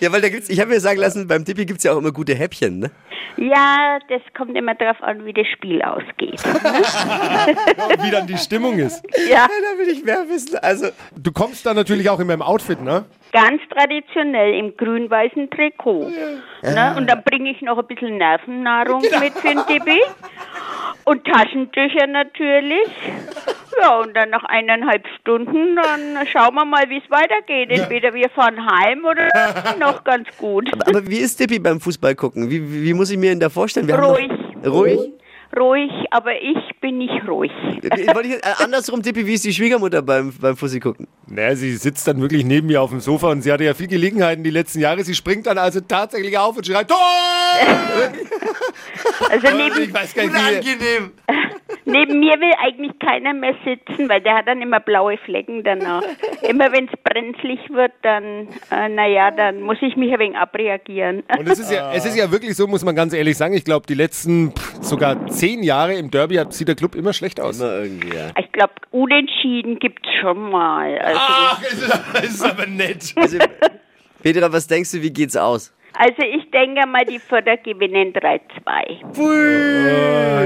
Ja, 0.00 0.10
weil 0.10 0.22
da 0.22 0.30
gibt's, 0.30 0.48
ich 0.48 0.58
habe 0.58 0.70
mir 0.70 0.80
sagen 0.80 0.98
lassen, 0.98 1.28
beim 1.28 1.44
Tippi 1.44 1.66
gibt's 1.66 1.84
ja 1.84 1.92
auch 1.92 1.98
immer 1.98 2.12
gute 2.12 2.34
Häppchen, 2.34 2.78
ne? 2.78 2.90
Ja, 3.36 3.98
das 4.08 4.22
kommt 4.34 4.56
immer 4.56 4.74
darauf 4.74 5.02
an, 5.02 5.26
wie 5.26 5.34
das 5.34 5.46
Spiel 5.48 5.82
ausgeht. 5.82 6.42
Wie 8.02 8.10
dann 8.10 8.26
die 8.26 8.38
Stimmung 8.38 8.78
ist. 8.78 9.02
Ja, 9.30 9.46
Da 9.46 9.78
will 9.78 9.88
ich 9.92 10.02
mehr 10.02 10.24
wissen. 10.30 10.56
Also, 10.62 10.86
Du 11.14 11.30
kommst 11.30 11.66
dann 11.66 11.76
natürlich 11.76 12.08
auch 12.08 12.20
in 12.20 12.26
meinem 12.26 12.40
Outfit, 12.40 12.80
ne? 12.80 13.04
Ganz 13.34 13.60
traditionell 13.68 14.54
im 14.54 14.76
grün-weißen 14.76 15.50
Trikot. 15.50 16.08
Ne? 16.62 16.94
Und 16.96 17.10
dann 17.10 17.22
bringe 17.24 17.50
ich 17.50 17.60
noch 17.62 17.76
ein 17.76 17.86
bisschen 17.86 18.16
Nervennahrung 18.16 19.02
mit 19.02 19.34
für 19.34 19.48
den 19.48 19.66
Tippi. 19.66 20.00
Und 21.04 21.24
Taschentücher 21.26 22.06
natürlich. 22.06 22.88
Ja, 23.80 23.98
und 23.98 24.14
dann 24.16 24.30
nach 24.30 24.44
eineinhalb 24.44 25.04
Stunden, 25.20 25.74
dann 25.74 26.26
schauen 26.32 26.54
wir 26.54 26.64
mal, 26.64 26.88
wie 26.88 26.98
es 26.98 27.10
weitergeht. 27.10 27.70
Entweder 27.70 28.14
wir 28.14 28.30
fahren 28.30 28.64
heim 28.64 29.04
oder 29.04 29.28
noch 29.80 30.04
ganz 30.04 30.28
gut. 30.38 30.70
aber 30.86 31.04
wie 31.06 31.18
ist 31.18 31.36
Tippi 31.36 31.58
beim 31.58 31.80
Fußball 31.80 32.14
gucken? 32.14 32.48
Wie, 32.48 32.62
wie, 32.62 32.84
wie 32.84 32.94
muss 32.94 33.10
ich 33.10 33.18
mir 33.18 33.32
ihn 33.32 33.40
da 33.40 33.50
vorstellen? 33.50 33.88
Wir 33.88 33.96
haben 33.96 34.04
Ruhig. 34.04 34.30
Noch, 34.62 34.72
ruhig? 34.72 35.12
Ruhig, 35.56 35.90
aber 36.10 36.32
ich 36.40 36.80
bin 36.80 36.98
nicht 36.98 37.28
ruhig. 37.28 37.52
Wollte 38.12 38.28
ich, 38.28 38.34
äh, 38.34 38.62
andersrum, 38.62 39.02
Tippi, 39.02 39.26
wie 39.26 39.34
ist 39.34 39.44
die 39.44 39.52
Schwiegermutter 39.52 40.02
beim, 40.02 40.32
beim 40.40 40.56
Fussi 40.56 40.80
gucken? 40.80 41.06
Naja, 41.26 41.54
sie 41.54 41.72
sitzt 41.76 42.06
dann 42.08 42.20
wirklich 42.20 42.44
neben 42.44 42.66
mir 42.66 42.82
auf 42.82 42.90
dem 42.90 43.00
Sofa 43.00 43.30
und 43.30 43.42
sie 43.42 43.52
hatte 43.52 43.64
ja 43.64 43.74
viel 43.74 43.86
Gelegenheiten 43.88 44.42
die 44.42 44.50
letzten 44.50 44.80
Jahre. 44.80 45.04
Sie 45.04 45.14
springt 45.14 45.46
dann 45.46 45.58
also 45.58 45.80
tatsächlich 45.80 46.36
auf 46.38 46.56
und 46.56 46.66
schreit 46.66 46.88
Tor! 46.88 46.98
Also 49.30 49.46
neben, 49.56 49.82
Ich 49.82 49.94
weiß 49.94 50.14
gar 50.14 50.24
nicht, 50.24 50.34
wie, 50.34 50.38
Unangenehm. 50.38 51.12
neben 51.84 52.20
mir 52.20 52.34
will 52.40 52.52
eigentlich 52.62 52.98
keiner 52.98 53.32
mehr 53.32 53.54
sitzen, 53.64 54.08
weil 54.08 54.20
der 54.20 54.36
hat 54.36 54.48
dann 54.48 54.60
immer 54.60 54.80
blaue 54.80 55.16
Flecken 55.18 55.62
danach. 55.62 56.02
Immer 56.42 56.72
wenn 56.72 56.86
es 56.86 56.92
brenzlig 57.02 57.60
wird, 57.70 57.92
dann, 58.02 58.48
äh, 58.70 58.88
naja, 58.88 59.30
dann 59.30 59.60
muss 59.62 59.78
ich 59.80 59.96
mich 59.96 60.12
ein 60.12 60.18
wenig 60.18 60.36
abreagieren. 60.36 61.22
Und 61.38 61.48
es 61.48 61.58
ist, 61.58 61.70
ja, 61.70 61.92
es 61.92 62.04
ist 62.04 62.16
ja 62.16 62.30
wirklich 62.30 62.56
so, 62.56 62.66
muss 62.66 62.84
man 62.84 62.94
ganz 62.94 63.12
ehrlich 63.12 63.36
sagen. 63.36 63.54
Ich 63.54 63.64
glaube, 63.64 63.86
die 63.86 63.94
letzten 63.94 64.52
pff, 64.52 64.82
sogar 64.82 65.26
zehn 65.28 65.43
Jahre 65.62 65.94
im 65.94 66.10
Derby 66.10 66.36
hat, 66.36 66.52
sieht 66.52 66.68
der 66.68 66.74
Club 66.74 66.94
immer 66.94 67.12
schlecht 67.12 67.40
aus. 67.40 67.60
Immer 67.60 67.82
irgendwie, 67.82 68.16
ja. 68.16 68.30
Ich 68.38 68.50
glaube, 68.52 68.72
unentschieden 68.90 69.78
gibt's 69.78 70.08
schon 70.20 70.50
mal. 70.50 70.98
Also, 70.98 71.20
Ach, 71.22 71.62
es 71.62 71.72
ist, 71.82 72.00
es 72.14 72.34
ist 72.34 72.44
aber 72.44 72.66
nett. 72.66 73.12
Also, 73.16 73.38
Petra, 74.22 74.52
was 74.52 74.66
denkst 74.66 74.92
du, 74.92 75.02
wie 75.02 75.10
geht's 75.10 75.36
aus? 75.36 75.72
Also 75.96 76.22
ich 76.22 76.50
denke 76.50 76.86
mal, 76.88 77.04
die 77.04 77.20
Förder 77.20 77.56
gewinnen 77.56 78.12
3-2. 78.12 78.38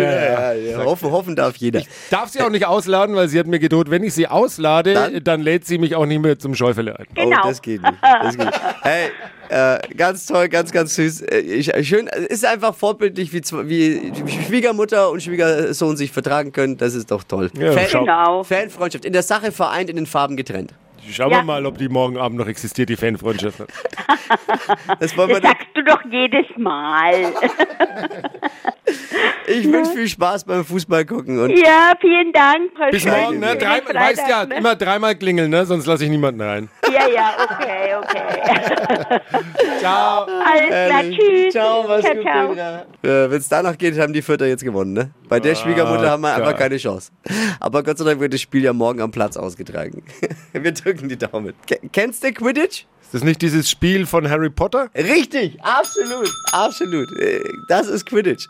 Ja, 0.01 0.53
ja, 0.53 0.85
hoffen, 0.85 1.11
hoffen 1.11 1.35
darf 1.35 1.57
jeder. 1.57 1.83
Darf 2.11 2.29
sie 2.29 2.41
auch 2.43 2.51
nicht 2.51 2.67
ausladen, 2.67 3.17
weil 3.17 3.29
sie 3.29 3.39
hat 3.39 3.47
mir 3.47 3.59
gedroht, 3.59 3.91
wenn 3.91 4.03
ich 4.03 4.13
sie 4.13 4.29
auslade, 4.29 4.93
Dann? 4.95 5.25
dann, 5.25 5.41
lädt 5.41 5.65
sie 5.65 5.79
mich 5.79 5.97
auch 5.97 6.05
nicht 6.05 6.21
mehr 6.21 6.39
zum 6.39 6.55
Schäufele 6.55 6.99
ein. 6.99 7.07
Genau. 7.15 7.39
Oh, 7.45 7.49
das 7.49 7.63
geht 7.63 7.83
nicht. 7.83 7.95
Das 8.03 8.37
geht 8.37 8.47
nicht. 8.47 8.61
Hey, 8.83 9.09
äh, 9.49 9.79
ganz 9.97 10.27
toll, 10.27 10.49
ganz, 10.49 10.71
ganz 10.73 10.95
süß. 10.95 11.23
Äh, 11.23 11.39
Ich, 11.41 11.89
schön, 11.89 12.07
ist 12.07 12.45
einfach 12.45 12.75
vorbildlich, 12.75 13.33
wie, 13.33 13.41
wie 13.65 14.13
Schwiegermutter 14.47 15.11
und 15.11 15.23
Schwiegersohn 15.23 15.97
sich 15.97 16.13
vertragen 16.13 16.53
können. 16.53 16.77
Das 16.77 16.95
ist 16.95 17.11
doch 17.11 17.25
toll. 17.25 17.51
Ja, 17.59 17.73
Fan. 17.73 18.01
Genau. 18.01 18.45
Fanfreundschaft. 18.45 19.05
In 19.05 19.13
der 19.13 19.23
Sache 19.23 19.51
vereint, 19.53 19.91
in 19.91 19.97
den 19.97 20.07
Farben 20.07 20.37
getrennt. 20.37 20.75
Schauen 21.11 21.31
wir 21.31 21.39
Ja. 21.39 21.43
mal, 21.43 21.65
ob 21.67 21.79
die 21.79 21.89
morgen 21.89 22.19
Abend 22.19 22.39
noch 22.39 22.47
existiert, 22.49 22.89
die 22.89 22.97
Fanfreundschaft. 22.97 23.63
Das 25.01 25.17
wollen 25.17 25.31
wir 25.31 25.41
Das 25.41 25.51
sagst 25.53 25.69
du 25.75 25.83
doch 25.83 26.03
jedes 26.11 26.47
Mal. 26.59 27.15
Ich 29.47 29.71
wünsche 29.71 29.93
viel 29.93 30.09
Spaß 30.09 30.45
beim 30.45 30.65
Fußball 30.65 31.05
gucken 31.07 31.41
und 31.43 31.51
ja, 31.51 31.93
vielen 32.01 32.33
Dank. 32.33 32.71
Frau 32.77 32.91
Bis 32.91 33.05
morgen, 33.07 33.39
ne? 33.39 33.57
Drei, 33.57 33.81
weißt 33.83 34.19
ja, 34.21 34.25
Freitag, 34.27 34.49
ne? 34.51 34.57
immer 34.57 34.77
dreimal 34.77 35.15
klingeln, 35.15 35.51
ne? 35.51 35.65
Sonst 35.65 35.87
lasse 35.87 36.05
ich 36.05 36.11
niemanden 36.11 36.41
rein. 36.43 36.69
Ja, 36.93 37.09
ja, 37.09 37.31
okay, 37.45 37.95
okay. 37.97 39.21
Ciao. 39.79 40.25
Alles 40.25 40.69
klar, 40.69 41.03
tschüss. 41.03 41.53
Ciao, 41.53 41.89
was 41.89 42.03
ciao, 42.03 42.15
gut, 42.15 42.25
ciao. 42.57 42.81
Äh, 43.03 43.31
Wenn 43.31 43.39
es 43.39 43.49
danach 43.49 43.77
geht, 43.79 43.99
haben 43.99 44.13
die 44.13 44.23
Vierter 44.23 44.47
jetzt 44.47 44.65
gewonnen, 44.65 44.93
ne? 44.93 45.11
Bei 45.29 45.41
der 45.41 45.55
Schwiegermutter 45.55 46.11
haben 46.11 46.23
wir 46.23 46.35
einfach 46.35 46.57
keine 46.57 46.77
Chance. 46.79 47.11
Aber 47.61 47.83
Gott 47.83 47.99
sei 47.99 48.05
Dank 48.05 48.21
wird 48.21 48.33
das 48.35 48.41
Spiel 48.41 48.65
ja 48.65 48.73
morgen 48.73 49.01
am 49.01 49.11
Platz 49.11 49.37
ausgetragen. 49.37 50.03
Wir 50.53 50.73
drücken 50.73 51.09
die 51.09 51.17
Daumen. 51.19 51.53
Ke- 51.67 51.81
Kennst 51.93 52.25
du 52.25 52.33
Quidditch? 52.33 52.87
Ist 53.03 53.15
das 53.15 53.25
nicht 53.25 53.41
dieses 53.41 53.71
Spiel 53.71 54.05
von 54.07 54.29
Harry 54.29 54.51
Potter? 54.51 54.91
Richtig, 54.95 55.59
absolut, 55.63 56.31
absolut. 56.53 57.11
Äh, 57.19 57.41
Das 57.69 57.87
ist 57.89 58.05
Quidditch. 58.07 58.49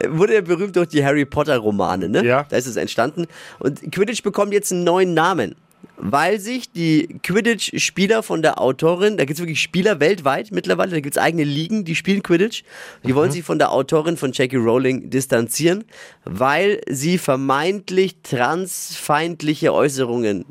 Äh, 0.00 0.08
Wurde 0.10 0.34
ja 0.34 0.40
berühmt 0.40 0.74
durch 0.74 0.88
die 0.88 1.04
Harry 1.04 1.24
Potter 1.24 1.56
Romane, 1.58 2.08
ne? 2.08 2.24
Ja. 2.24 2.44
Da 2.48 2.56
ist 2.56 2.66
es 2.66 2.74
entstanden. 2.76 3.26
Und 3.60 3.80
Quidditch 3.92 4.22
bekommt 4.22 4.52
jetzt 4.52 4.72
einen 4.72 4.82
neuen 4.84 5.14
Namen. 5.14 5.54
Weil 5.96 6.40
sich 6.40 6.72
die 6.72 7.20
Quidditch-Spieler 7.22 8.22
von 8.22 8.42
der 8.42 8.60
Autorin, 8.60 9.16
da 9.16 9.24
gibt 9.24 9.38
es 9.38 9.42
wirklich 9.42 9.62
Spieler 9.62 10.00
weltweit 10.00 10.50
mittlerweile, 10.50 10.90
da 10.90 11.00
gibt 11.00 11.16
es 11.16 11.22
eigene 11.22 11.44
Ligen, 11.44 11.84
die 11.84 11.94
spielen 11.94 12.22
Quidditch. 12.22 12.64
Die 13.04 13.14
wollen 13.14 13.30
sich 13.30 13.44
von 13.44 13.58
der 13.58 13.70
Autorin 13.70 14.16
von 14.16 14.32
Jackie 14.32 14.56
Rowling 14.56 15.10
distanzieren, 15.10 15.84
weil 16.24 16.80
sie 16.88 17.18
vermeintlich 17.18 18.16
transfeindliche 18.22 19.72
Äußerungen 19.72 20.46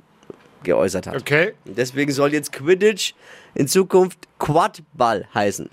geäußert 0.64 1.08
hat. 1.08 1.16
Okay. 1.18 1.54
Deswegen 1.66 2.12
soll 2.12 2.34
jetzt 2.34 2.54
Quidditch 2.54 3.14
in 3.54 3.68
Zukunft 3.68 4.20
Quadball 4.40 5.28
heißen. 5.34 5.70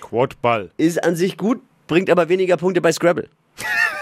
Quadball. 0.00 0.70
Ist 0.76 1.02
an 1.02 1.16
sich 1.16 1.36
gut, 1.36 1.60
bringt 1.86 2.08
aber 2.08 2.28
weniger 2.28 2.56
Punkte 2.56 2.80
bei 2.80 2.92
Scrabble. 2.92 3.28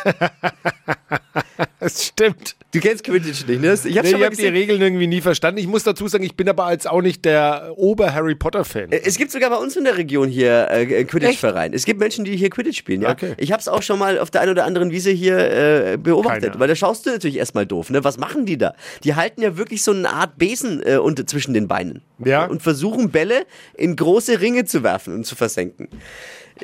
Das 1.78 2.06
stimmt. 2.06 2.56
Du 2.72 2.80
kennst 2.80 3.04
Quidditch 3.04 3.46
nicht, 3.46 3.60
ne? 3.60 3.72
Ich 3.72 3.96
hab's 3.96 4.10
Nee, 4.10 4.24
habe 4.24 4.34
die. 4.34 4.46
Regeln 4.46 4.82
irgendwie 4.82 5.06
nie 5.06 5.20
verstanden. 5.20 5.60
Ich 5.60 5.66
muss 5.66 5.84
dazu 5.84 6.08
sagen, 6.08 6.24
ich 6.24 6.34
bin 6.34 6.48
aber 6.48 6.72
jetzt 6.72 6.88
auch 6.88 7.00
nicht 7.00 7.24
der 7.24 7.72
Ober-Harry 7.76 8.34
Potter-Fan. 8.34 8.90
Es 8.90 9.16
gibt 9.16 9.30
sogar 9.30 9.50
bei 9.50 9.56
uns 9.56 9.76
in 9.76 9.84
der 9.84 9.96
Region 9.96 10.28
hier 10.28 10.68
äh, 10.70 11.04
Quidditch-Verein. 11.04 11.72
Es 11.72 11.84
gibt 11.84 12.00
Menschen, 12.00 12.24
die 12.24 12.36
hier 12.36 12.50
Quidditch 12.50 12.78
spielen, 12.78 13.02
ja. 13.02 13.10
Okay. 13.10 13.34
Ich 13.38 13.52
hab's 13.52 13.68
auch 13.68 13.82
schon 13.82 13.98
mal 13.98 14.18
auf 14.18 14.30
der 14.30 14.40
einen 14.40 14.50
oder 14.50 14.64
anderen 14.64 14.90
Wiese 14.90 15.10
hier 15.10 15.38
äh, 15.38 15.96
beobachtet, 15.96 16.50
Keine. 16.50 16.60
weil 16.60 16.68
da 16.68 16.74
schaust 16.74 17.06
du 17.06 17.10
natürlich 17.10 17.36
erstmal 17.36 17.66
doof, 17.66 17.90
ne? 17.90 18.02
Was 18.02 18.18
machen 18.18 18.46
die 18.46 18.58
da? 18.58 18.74
Die 19.04 19.14
halten 19.14 19.40
ja 19.42 19.56
wirklich 19.56 19.82
so 19.84 19.92
eine 19.92 20.10
Art 20.10 20.36
Besen 20.38 20.82
äh, 20.84 20.96
unter, 20.96 21.26
zwischen 21.26 21.54
den 21.54 21.68
Beinen. 21.68 22.02
Ja. 22.24 22.46
Und 22.46 22.62
versuchen 22.62 23.10
Bälle 23.10 23.46
in 23.74 23.94
große 23.96 24.40
Ringe 24.40 24.64
zu 24.64 24.82
werfen 24.82 25.14
und 25.14 25.24
zu 25.24 25.36
versenken. 25.36 25.88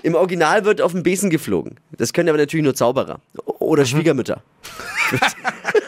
Im 0.03 0.15
Original 0.15 0.65
wird 0.65 0.81
auf 0.81 0.93
den 0.93 1.03
Besen 1.03 1.31
geflogen. 1.31 1.77
Das 1.93 2.13
können 2.13 2.29
aber 2.29 2.39
natürlich 2.39 2.65
nur 2.65 2.75
Zauberer. 2.75 3.21
Mhm. 3.35 3.41
Oder 3.59 3.85
Schwiegermütter. 3.85 4.43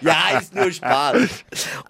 ja, 0.00 0.38
ist 0.38 0.54
nur 0.54 0.70
Spaß. 0.72 1.16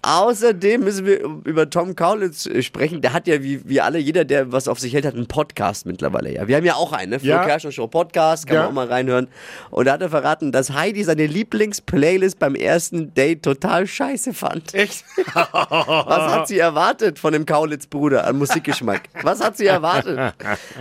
Außerdem 0.03 0.83
müssen 0.83 1.07
wir 1.07 1.21
über 1.45 1.69
Tom 1.71 1.95
Kaulitz 1.97 2.47
äh, 2.47 2.63
sprechen. 2.63 3.01
Der 3.03 3.13
hat 3.13 3.27
ja, 3.27 3.43
wie, 3.43 3.69
wie 3.69 3.81
alle, 3.81 3.99
jeder, 3.99 4.25
der 4.25 4.53
was 4.53 4.69
auf 4.69 4.79
sich 4.81 4.93
hält, 4.95 5.05
hat 5.07 5.15
einen 5.15 5.27
Podcast 5.27 5.87
mittlerweile. 5.87 6.33
Ja, 6.35 6.47
wir 6.49 6.57
haben 6.57 6.65
ja 6.65 6.75
auch 6.75 6.93
einen, 6.93 7.11
ne? 7.11 7.21
Flo 7.21 7.29
Ja. 7.29 7.45
Kerschner 7.45 7.73
Show 7.73 7.87
Podcast, 7.87 8.47
kann 8.47 8.57
Ja. 8.57 8.61
man 8.63 8.71
auch 8.71 8.75
mal 8.75 8.87
reinhören. 8.87 9.29
Und 9.71 9.87
da 9.87 9.93
hat 9.93 10.03
er 10.03 10.11
verraten, 10.11 10.53
dass 10.53 10.71
Heidi 10.73 11.05
seine 11.05 11.27
Lieblingsplaylist 11.27 12.39
beim 12.39 12.55
ersten 12.55 13.15
Date 13.15 13.43
total 13.43 13.87
scheiße 13.87 14.35
fand. 14.35 14.75
Echt? 14.75 15.05
Was 15.35 16.33
hat 16.33 16.49
sie 16.49 16.59
erwartet 16.59 17.19
von 17.19 17.33
dem 17.33 17.47
Kaulitz-Bruder 17.47 18.27
an 18.27 18.39
Musikgeschmack? 18.39 19.03
Was 19.23 19.43
hat 19.43 19.57
sie 19.57 19.67
erwartet? 19.67 20.35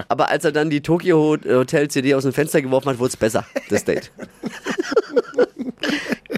Aber 0.07 0.29
als 0.29 0.45
er 0.45 0.51
dann 0.51 0.69
die 0.69 0.81
Tokyo 0.81 1.37
Hotel 1.45 1.87
CD 1.89 2.13
aus 2.15 2.23
dem 2.23 2.33
Fenster 2.33 2.61
geworfen 2.61 2.89
hat, 2.89 2.99
wurde 2.99 3.09
es 3.09 3.17
besser, 3.17 3.45
das 3.69 3.83
Date. 3.85 4.11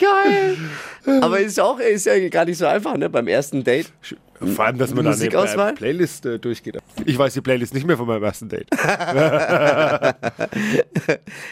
Geil. 0.05 0.57
Aber 1.21 1.39
ist 1.39 1.59
auch 1.59 1.79
ist 1.79 2.05
ja 2.05 2.29
gar 2.29 2.45
nicht 2.45 2.57
so 2.57 2.65
einfach, 2.65 2.97
ne? 2.97 3.09
Beim 3.09 3.27
ersten 3.27 3.63
Date. 3.63 3.91
Vor 4.39 4.65
allem, 4.65 4.77
dass 4.77 4.93
man 4.93 5.05
da 5.05 5.11
eine 5.13 5.73
Playlist 5.73 6.25
äh, 6.25 6.39
durchgeht. 6.39 6.77
Ich 7.05 7.17
weiß 7.17 7.33
die 7.33 7.41
Playlist 7.41 7.73
nicht 7.73 7.87
mehr 7.87 7.97
von 7.97 8.07
meinem 8.07 8.23
ersten 8.23 8.49
Date. 8.49 8.67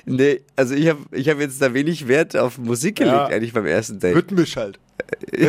Nee, 0.06 0.42
also 0.56 0.74
ich 0.76 0.88
habe 0.90 1.00
ich 1.12 1.30
hab 1.30 1.40
jetzt 1.40 1.62
da 1.62 1.74
wenig 1.74 2.08
Wert 2.08 2.36
auf 2.36 2.58
Musik 2.58 2.98
gelegt, 2.98 3.16
Ja. 3.16 3.28
eigentlich 3.28 3.54
beim 3.54 3.66
ersten 3.66 4.00
Date. 4.00 4.16
Rhythmisch 4.16 4.58
halt. 4.58 4.80
Ich, 5.32 5.48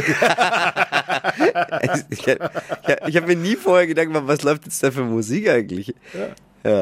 habe 3.16 3.26
mir 3.26 3.37
nie 3.37 3.56
vorher 3.56 3.87
Gedanken 3.87 4.12
gemacht, 4.14 4.28
was 4.28 4.42
läuft 4.42 4.64
jetzt 4.66 4.82
da 4.82 4.90
für 4.90 5.04
Musik 5.04 5.49
eigentlich? 5.49 5.94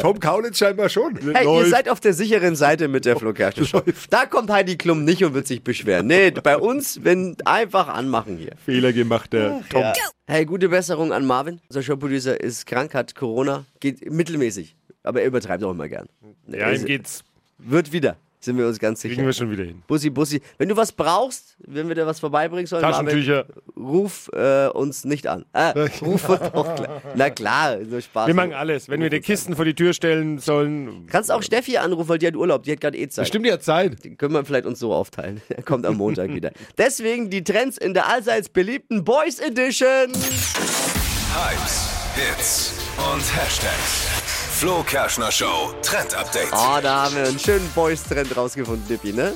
Tom 0.00 0.20
Kaulitz 0.20 0.58
scheinbar 0.58 0.88
schon. 0.88 1.18
Hey, 1.34 1.44
ihr 1.46 1.66
seid 1.66 1.88
auf 1.88 1.98
der 1.98 2.12
sicheren 2.12 2.54
Seite 2.54 2.86
mit 2.88 3.04
der 3.04 3.16
Flo 3.16 3.32
Kerschner 3.32 3.64
Show. 3.66 3.82
Da 4.10 4.26
kommt 4.26 4.48
Heidi 4.50 4.76
Klum 4.76 5.04
nicht 5.04 5.24
und 5.24 5.34
wird 5.34 5.46
sich 5.46 5.62
beschweren. 5.64 6.06
Nee, 6.06 6.30
bei 6.30 6.56
uns, 6.56 7.00
wenn 7.02 7.36
einfach 7.44 7.88
anmachen 7.88 8.36
hier. 8.36 8.52
Fehler 8.64 8.92
gemacht, 8.92 9.32
der 9.32 9.62
Tom. 9.70 9.80
Ja. 9.82 9.92
Hey, 10.26 10.44
gute 10.46 10.68
Besserung 10.68 11.12
an 11.12 11.26
Marvin. 11.26 11.60
Unser 11.68 11.82
Showproducer 11.82 12.40
ist 12.40 12.66
krank, 12.66 12.94
hat 12.94 13.14
Corona, 13.14 13.64
geht 13.80 14.10
mittelmäßig. 14.10 14.76
Aber 15.02 15.20
er 15.20 15.26
übertreibt 15.26 15.64
auch 15.64 15.72
immer 15.72 15.88
gern. 15.88 16.06
Ja, 16.46 16.66
Also, 16.66 16.82
ihm 16.82 16.86
geht's. 16.86 17.24
Wird 17.58 17.92
wieder, 17.92 18.16
sind 18.44 18.58
wir 18.58 18.66
uns 18.66 18.78
ganz 18.78 19.00
Kriegen 19.00 19.14
sicher. 19.14 19.26
wir 19.26 19.32
schon 19.32 19.50
wieder 19.50 19.64
hin. 19.64 19.82
Bussi, 19.86 20.10
Bussi. 20.10 20.40
Wenn 20.58 20.68
du 20.68 20.76
was 20.76 20.92
brauchst, 20.92 21.56
wenn 21.58 21.88
wir 21.88 21.94
dir 21.94 22.06
was 22.06 22.20
vorbeibringen 22.20 22.66
sollen, 22.66 22.82
Marvin, 22.82 23.06
Taschentücher. 23.06 23.46
ruf 23.76 24.30
äh, 24.34 24.66
uns 24.68 25.04
nicht 25.04 25.26
an. 25.26 25.44
Ah, 25.52 25.70
ruf 26.02 26.28
uns 26.28 26.40
auch 26.40 26.74
klar. 26.74 27.02
Na 27.14 27.30
klar, 27.30 27.76
nur 27.78 28.00
Spaß. 28.00 28.26
Wir 28.26 28.34
machen 28.34 28.52
alles. 28.52 28.88
Wenn 28.88 29.00
wir 29.00 29.10
die 29.10 29.20
Kisten 29.20 29.54
vor 29.56 29.64
die 29.64 29.74
Tür 29.74 29.92
stellen 29.92 30.38
sollen. 30.38 31.06
Kannst 31.08 31.30
auch 31.30 31.42
Steffi 31.42 31.76
anrufen, 31.76 32.08
weil 32.08 32.18
die 32.18 32.26
hat 32.26 32.36
Urlaub, 32.36 32.64
die 32.64 32.72
hat 32.72 32.80
gerade 32.80 32.98
eh 32.98 33.08
Zeit. 33.08 33.28
Stimmt 33.28 33.46
ja 33.46 33.60
Zeit. 33.60 34.04
Den 34.04 34.16
können 34.16 34.34
wir 34.34 34.44
vielleicht 34.44 34.66
uns 34.66 34.78
so 34.78 34.92
aufteilen. 34.92 35.40
Er 35.48 35.62
kommt 35.64 35.86
am 35.86 35.96
Montag 35.96 36.34
wieder. 36.34 36.50
Deswegen 36.78 37.30
die 37.30 37.44
Trends 37.44 37.78
in 37.78 37.94
der 37.94 38.08
allseits 38.08 38.48
beliebten 38.48 39.04
Boys 39.04 39.38
Edition. 39.38 40.12
Hypes, 41.32 41.88
Hits 42.14 42.74
und 43.12 43.36
Hashtags. 43.36 44.21
Flo 44.62 44.84
Kerschner 44.84 45.32
Show 45.32 45.74
Trend 45.82 46.14
Update. 46.14 46.52
Oh, 46.52 46.78
da 46.80 47.06
haben 47.06 47.16
wir 47.16 47.24
einen 47.24 47.36
schönen 47.36 47.68
Boys-Trend 47.74 48.36
rausgefunden, 48.36 48.86
Dippi, 48.86 49.12
ne? 49.12 49.34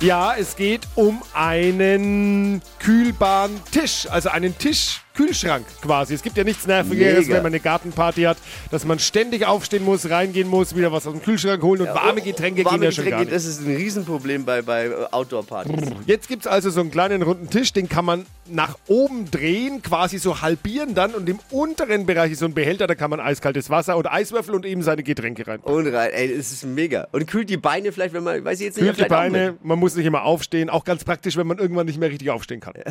Ja, 0.00 0.34
es 0.38 0.56
geht 0.56 0.86
um 0.94 1.22
einen 1.32 2.60
kühlbaren 2.78 3.52
Tisch. 3.72 4.06
Also 4.10 4.28
einen 4.28 4.56
Tisch-Kühlschrank 4.58 5.64
quasi. 5.80 6.12
Es 6.12 6.22
gibt 6.22 6.36
ja 6.36 6.44
nichts 6.44 6.66
Nervigeres, 6.66 7.20
Mega. 7.20 7.36
wenn 7.36 7.42
man 7.44 7.52
eine 7.52 7.60
Gartenparty 7.60 8.22
hat, 8.24 8.36
dass 8.70 8.84
man 8.84 8.98
ständig 8.98 9.46
aufstehen 9.46 9.84
muss, 9.84 10.10
reingehen 10.10 10.48
muss, 10.48 10.76
wieder 10.76 10.92
was 10.92 11.06
aus 11.06 11.14
dem 11.14 11.22
Kühlschrank 11.22 11.62
holen 11.62 11.80
und 11.80 11.88
warme 11.88 12.20
Getränke 12.20 12.62
Warme 12.66 12.78
gehen 12.78 12.84
ja 12.84 12.92
schon 12.92 13.04
gar 13.04 13.20
Getränke, 13.20 13.34
nicht. 13.34 13.34
das 13.34 13.46
ist 13.46 13.66
ein 13.66 13.74
Riesenproblem 13.74 14.44
bei, 14.44 14.60
bei 14.60 14.86
äh, 14.86 14.92
Outdoor-Partys. 15.10 15.80
Jetzt 16.04 16.28
gibt 16.28 16.42
es 16.42 16.46
also 16.46 16.68
so 16.68 16.80
einen 16.80 16.90
kleinen 16.90 17.22
runden 17.22 17.48
Tisch, 17.48 17.72
den 17.72 17.88
kann 17.88 18.04
man 18.04 18.26
nach 18.48 18.76
oben 18.86 19.30
drehen, 19.30 19.82
quasi 19.82 20.18
so 20.18 20.42
halbieren 20.42 20.94
dann 20.94 21.14
und 21.14 21.28
im 21.28 21.38
unteren 21.50 22.06
Bereich 22.06 22.32
ist 22.32 22.40
so 22.40 22.46
ein 22.46 22.54
Behälter, 22.54 22.86
da 22.86 22.94
kann 22.94 23.10
man 23.10 23.18
eiskaltes 23.18 23.70
Wasser 23.70 23.96
und 23.96 24.06
Eiswürfel 24.06 24.54
und 24.54 24.66
eben 24.66 24.82
seine 24.82 25.02
Getränke 25.02 25.46
rein. 25.46 25.60
Und 25.60 25.86
rein, 25.88 26.10
ey, 26.12 26.30
es 26.32 26.52
ist 26.52 26.64
mega. 26.64 27.08
Und 27.12 27.26
kühlt 27.26 27.48
die 27.48 27.56
Beine 27.56 27.90
vielleicht, 27.92 28.14
wenn 28.14 28.22
man, 28.22 28.44
weiß 28.44 28.60
ich 28.60 28.66
jetzt 28.66 28.76
nicht, 28.76 28.84
Kühlt 28.84 29.00
die 29.00 29.08
Beine, 29.08 29.56
man 29.62 29.78
muss 29.78 29.85
nicht 29.94 30.06
immer 30.06 30.22
aufstehen. 30.24 30.70
Auch 30.70 30.84
ganz 30.84 31.04
praktisch, 31.04 31.36
wenn 31.36 31.46
man 31.46 31.58
irgendwann 31.58 31.86
nicht 31.86 31.98
mehr 32.00 32.10
richtig 32.10 32.30
aufstehen 32.30 32.60
kann. 32.60 32.74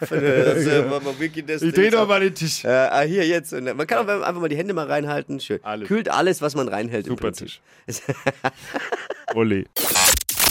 Das, 0.00 0.10
äh, 0.10 0.82
man- 0.82 1.02
man 1.04 1.18
wirklich 1.18 1.46
das 1.46 1.62
Ich 1.62 1.72
drehe 1.72 1.90
Ding 1.90 1.98
doch 1.98 2.06
mal 2.08 2.20
den 2.20 2.34
Tisch. 2.34 2.64
Äh, 2.64 2.68
ah, 2.68 3.00
hier 3.02 3.26
jetzt. 3.26 3.52
Und 3.52 3.64
Man 3.76 3.86
kann 3.86 3.98
auch 4.06 4.22
einfach 4.22 4.40
mal 4.40 4.48
die 4.48 4.56
Hände 4.56 4.74
mal 4.74 4.86
reinhalten. 4.86 5.40
Schön. 5.40 5.60
Alles. 5.62 5.88
Kühlt 5.88 6.08
alles, 6.10 6.42
was 6.42 6.54
man 6.54 6.68
reinhält. 6.68 7.06
im 7.06 7.12
Super. 7.12 7.32
Tisch. 7.32 7.60
Olli. 9.34 9.66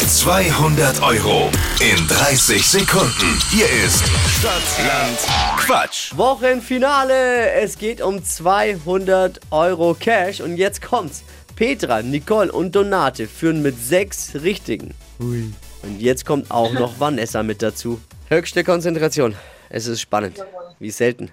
200 0.07 1.01
Euro 1.03 1.51
in 1.79 2.07
30 2.07 2.65
Sekunden. 2.67 3.39
Hier 3.51 3.65
ist 3.85 4.03
Stadtland 4.39 5.17
Quatsch. 5.57 6.11
Wochenfinale. 6.17 7.51
Es 7.51 7.77
geht 7.77 8.01
um 8.01 8.23
200 8.23 9.39
Euro 9.51 9.93
Cash. 9.99 10.41
Und 10.41 10.57
jetzt 10.57 10.81
kommt's. 10.81 11.23
Petra, 11.55 12.01
Nicole 12.01 12.51
und 12.51 12.75
Donate 12.75 13.27
führen 13.27 13.61
mit 13.61 13.77
sechs 13.79 14.33
Richtigen. 14.41 14.93
Und 15.21 15.99
jetzt 15.99 16.25
kommt 16.25 16.49
auch 16.49 16.73
noch 16.73 16.99
Vanessa 16.99 17.43
mit 17.43 17.61
dazu. 17.61 18.01
Höchste 18.27 18.63
Konzentration. 18.63 19.35
Es 19.69 19.85
ist 19.85 20.01
spannend. 20.01 20.43
Wie 20.79 20.89
selten. 20.89 21.29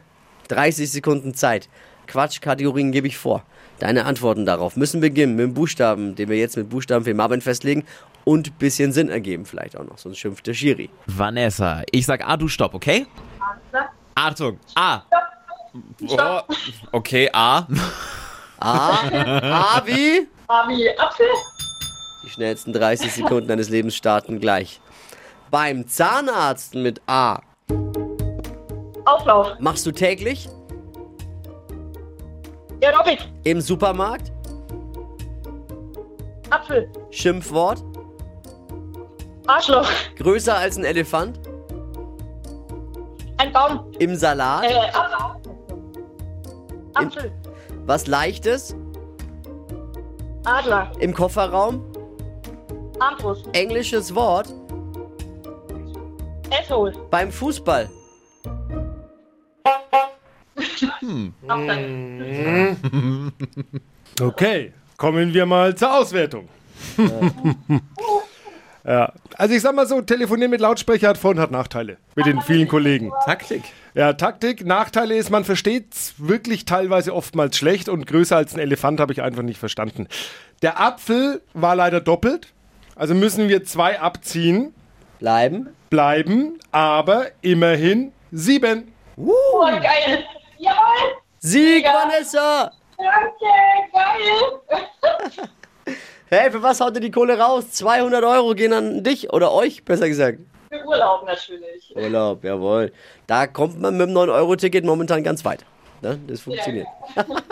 30 0.49 0.91
Sekunden 0.91 1.35
Zeit. 1.35 1.69
Quatschkategorien 2.07 2.93
gebe 2.93 3.07
ich 3.07 3.17
vor. 3.17 3.45
Deine 3.79 4.05
Antworten 4.05 4.45
darauf 4.45 4.77
müssen 4.77 5.01
beginnen 5.01 5.37
mit 5.37 5.45
dem 5.45 5.55
Buchstaben, 5.55 6.17
den 6.17 6.29
wir 6.29 6.37
jetzt 6.37 6.57
mit 6.57 6.69
Buchstaben 6.69 7.05
für 7.05 7.15
Marvin 7.15 7.41
festlegen 7.41 7.85
und 8.25 8.59
bisschen 8.59 8.93
Sinn 8.93 9.09
ergeben 9.09 9.47
vielleicht 9.47 9.77
auch 9.77 9.85
noch, 9.85 9.97
sonst 9.99 10.19
schimpft 10.19 10.47
der 10.47 10.55
Schiri. 10.55 10.91
Vanessa, 11.07 11.83
ich 11.91 12.05
sag 12.05 12.27
A, 12.27 12.37
du 12.37 12.49
stopp, 12.49 12.75
okay? 12.75 13.07
Achtung, 14.15 14.59
A. 14.75 15.03
Oh, 16.09 16.41
okay, 16.93 17.31
A. 17.33 17.67
A, 18.59 19.79
A 19.79 19.83
wie? 19.87 20.27
Mami, 20.49 20.89
Apfel. 20.99 21.27
Die 22.23 22.31
schnellsten 22.31 22.73
30 22.73 23.13
Sekunden 23.13 23.49
deines 23.49 23.69
Lebens 23.69 23.95
starten 23.95 24.41
gleich. 24.41 24.81
Beim 25.51 25.87
Zahnarzt 25.87 26.75
mit 26.75 27.01
A. 27.07 27.41
Auflauf. 29.05 29.59
Machst 29.61 29.87
du 29.87 29.93
täglich? 29.93 30.49
Aerobic. 32.83 33.21
Im 33.45 33.61
Supermarkt? 33.61 34.33
Apfel. 36.51 36.91
Schimpfwort? 37.11 37.83
Arschloch. 39.47 39.89
Größer 40.17 40.57
als 40.57 40.77
ein 40.77 40.85
Elefant? 40.85 41.41
Ein 43.39 43.53
Baum. 43.53 43.91
Im 43.99 44.15
Salat? 44.17 44.65
Äh, 44.65 44.75
Apfel. 44.93 45.47
Apfel. 46.95 47.33
Was 47.87 48.07
Leichtes? 48.07 48.77
Adler. 50.45 50.91
Im 50.99 51.15
Kofferraum? 51.15 51.85
Armbrust. 53.01 53.49
Englisches 53.53 54.15
Wort? 54.15 54.53
Asshole. 56.51 56.93
Beim 57.11 57.31
Fußball? 57.31 57.89
Auch 61.49 61.67
danke. 61.67 62.77
Okay, 64.21 64.73
kommen 64.97 65.33
wir 65.33 65.47
mal 65.47 65.77
zur 65.77 65.95
Auswertung. 65.97 66.49
ja, 68.85 69.13
also 69.37 69.55
ich 69.55 69.63
sag 69.63 69.77
mal 69.77 69.87
so, 69.87 70.01
telefonieren 70.01 70.51
mit 70.51 70.61
Lautsprecher 70.61 71.11
hat 71.11 71.19
Vor- 71.19 71.31
und 71.31 71.39
hat 71.39 71.53
Nachteile 71.53 71.99
mit 72.17 72.27
den 72.27 72.41
vielen 72.41 72.67
Kollegen. 72.67 73.13
Taktik. 73.25 73.63
Ja, 73.95 74.15
Taktik, 74.15 74.67
Nachteile 74.67 75.15
ist, 75.17 75.31
man 75.31 75.45
versteht 75.45 76.15
wirklich 76.19 76.65
teilweise 76.65 77.15
oftmals 77.15 77.57
schlecht 77.57 77.89
und 77.89 78.09
größer 78.09 78.37
als 78.37 78.55
ein 78.55 78.59
Elefant 78.59 78.99
habe 78.99 79.13
ich 79.13 79.23
einfach 79.23 79.43
nicht 79.43 79.61
verstanden. 79.61 80.09
Der 80.63 80.81
Apfel 80.81 81.43
war 81.55 81.77
leider 81.77 82.01
doppelt, 82.01 82.49
also 82.99 83.15
müssen 83.15 83.49
wir 83.49 83.65
zwei 83.65 83.99
abziehen, 84.01 84.75
Bleiben? 85.19 85.75
bleiben, 85.91 86.59
aber 86.71 87.29
immerhin 87.41 88.13
sieben. 88.31 88.93
Oh, 89.17 89.65
geil. 89.65 90.25
Jawohl. 90.59 91.17
Sieg, 91.39 91.85
Ja. 91.85 91.95
Vanessa! 91.95 92.73
Danke. 92.99 93.47
Geil. 93.93 95.49
Hey, 96.31 96.51
für 96.51 96.63
was 96.63 96.79
haut 96.79 96.95
ihr 96.95 97.01
die 97.01 97.11
Kohle 97.11 97.39
raus? 97.39 97.71
200 97.71 98.23
Euro 98.23 98.55
gehen 98.55 98.75
an 98.75 99.03
dich 99.03 99.33
oder 99.33 99.51
euch, 99.51 99.83
besser 99.87 100.09
gesagt. 100.09 100.41
Für 100.71 100.85
Urlaub 100.85 101.25
natürlich. 101.25 101.91
Urlaub, 101.97 102.45
jawohl. 102.45 102.93
Da 103.27 103.47
kommt 103.47 103.81
man 103.81 103.97
mit 103.97 104.09
dem 104.11 104.15
9-Euro-Ticket 104.15 104.85
momentan 104.85 105.25
ganz 105.25 105.43
weit. 105.47 105.65
Ne? 106.03 106.19
Das 106.27 106.43
funktioniert. 106.43 106.87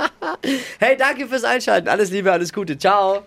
hey, 0.78 0.94
danke 0.94 1.26
fürs 1.26 1.44
Einschalten. 1.44 1.88
Alles 1.88 2.10
Liebe, 2.10 2.30
alles 2.30 2.52
Gute. 2.52 2.76
Ciao. 2.76 3.22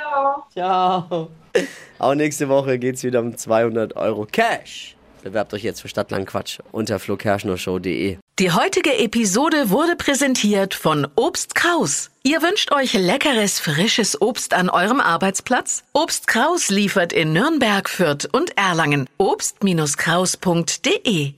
Ciao. 0.00 0.44
Ciao. 0.52 1.30
Auch 1.98 2.14
nächste 2.14 2.48
Woche 2.48 2.78
geht's 2.78 3.02
wieder 3.02 3.20
um 3.20 3.36
200 3.36 3.96
Euro 3.96 4.26
Cash. 4.30 4.96
Bewerbt 5.22 5.52
euch 5.52 5.62
jetzt 5.62 5.82
für 5.82 5.88
Stadtlang 5.88 6.24
Quatsch 6.24 6.60
unter 6.72 6.98
flokerschnershow.de. 6.98 8.16
Die 8.38 8.52
heutige 8.52 8.98
Episode 8.98 9.68
wurde 9.68 9.96
präsentiert 9.96 10.72
von 10.72 11.06
Obst 11.14 11.54
Kraus. 11.54 12.10
Ihr 12.22 12.40
wünscht 12.40 12.72
euch 12.72 12.94
leckeres, 12.94 13.60
frisches 13.60 14.18
Obst 14.22 14.54
an 14.54 14.70
eurem 14.70 15.00
Arbeitsplatz? 15.00 15.82
Obst 15.92 16.26
Kraus 16.26 16.70
liefert 16.70 17.12
in 17.12 17.34
Nürnberg, 17.34 17.90
Fürth 17.90 18.26
und 18.32 18.56
Erlangen. 18.56 19.06
Obst-Kraus.de 19.18 21.34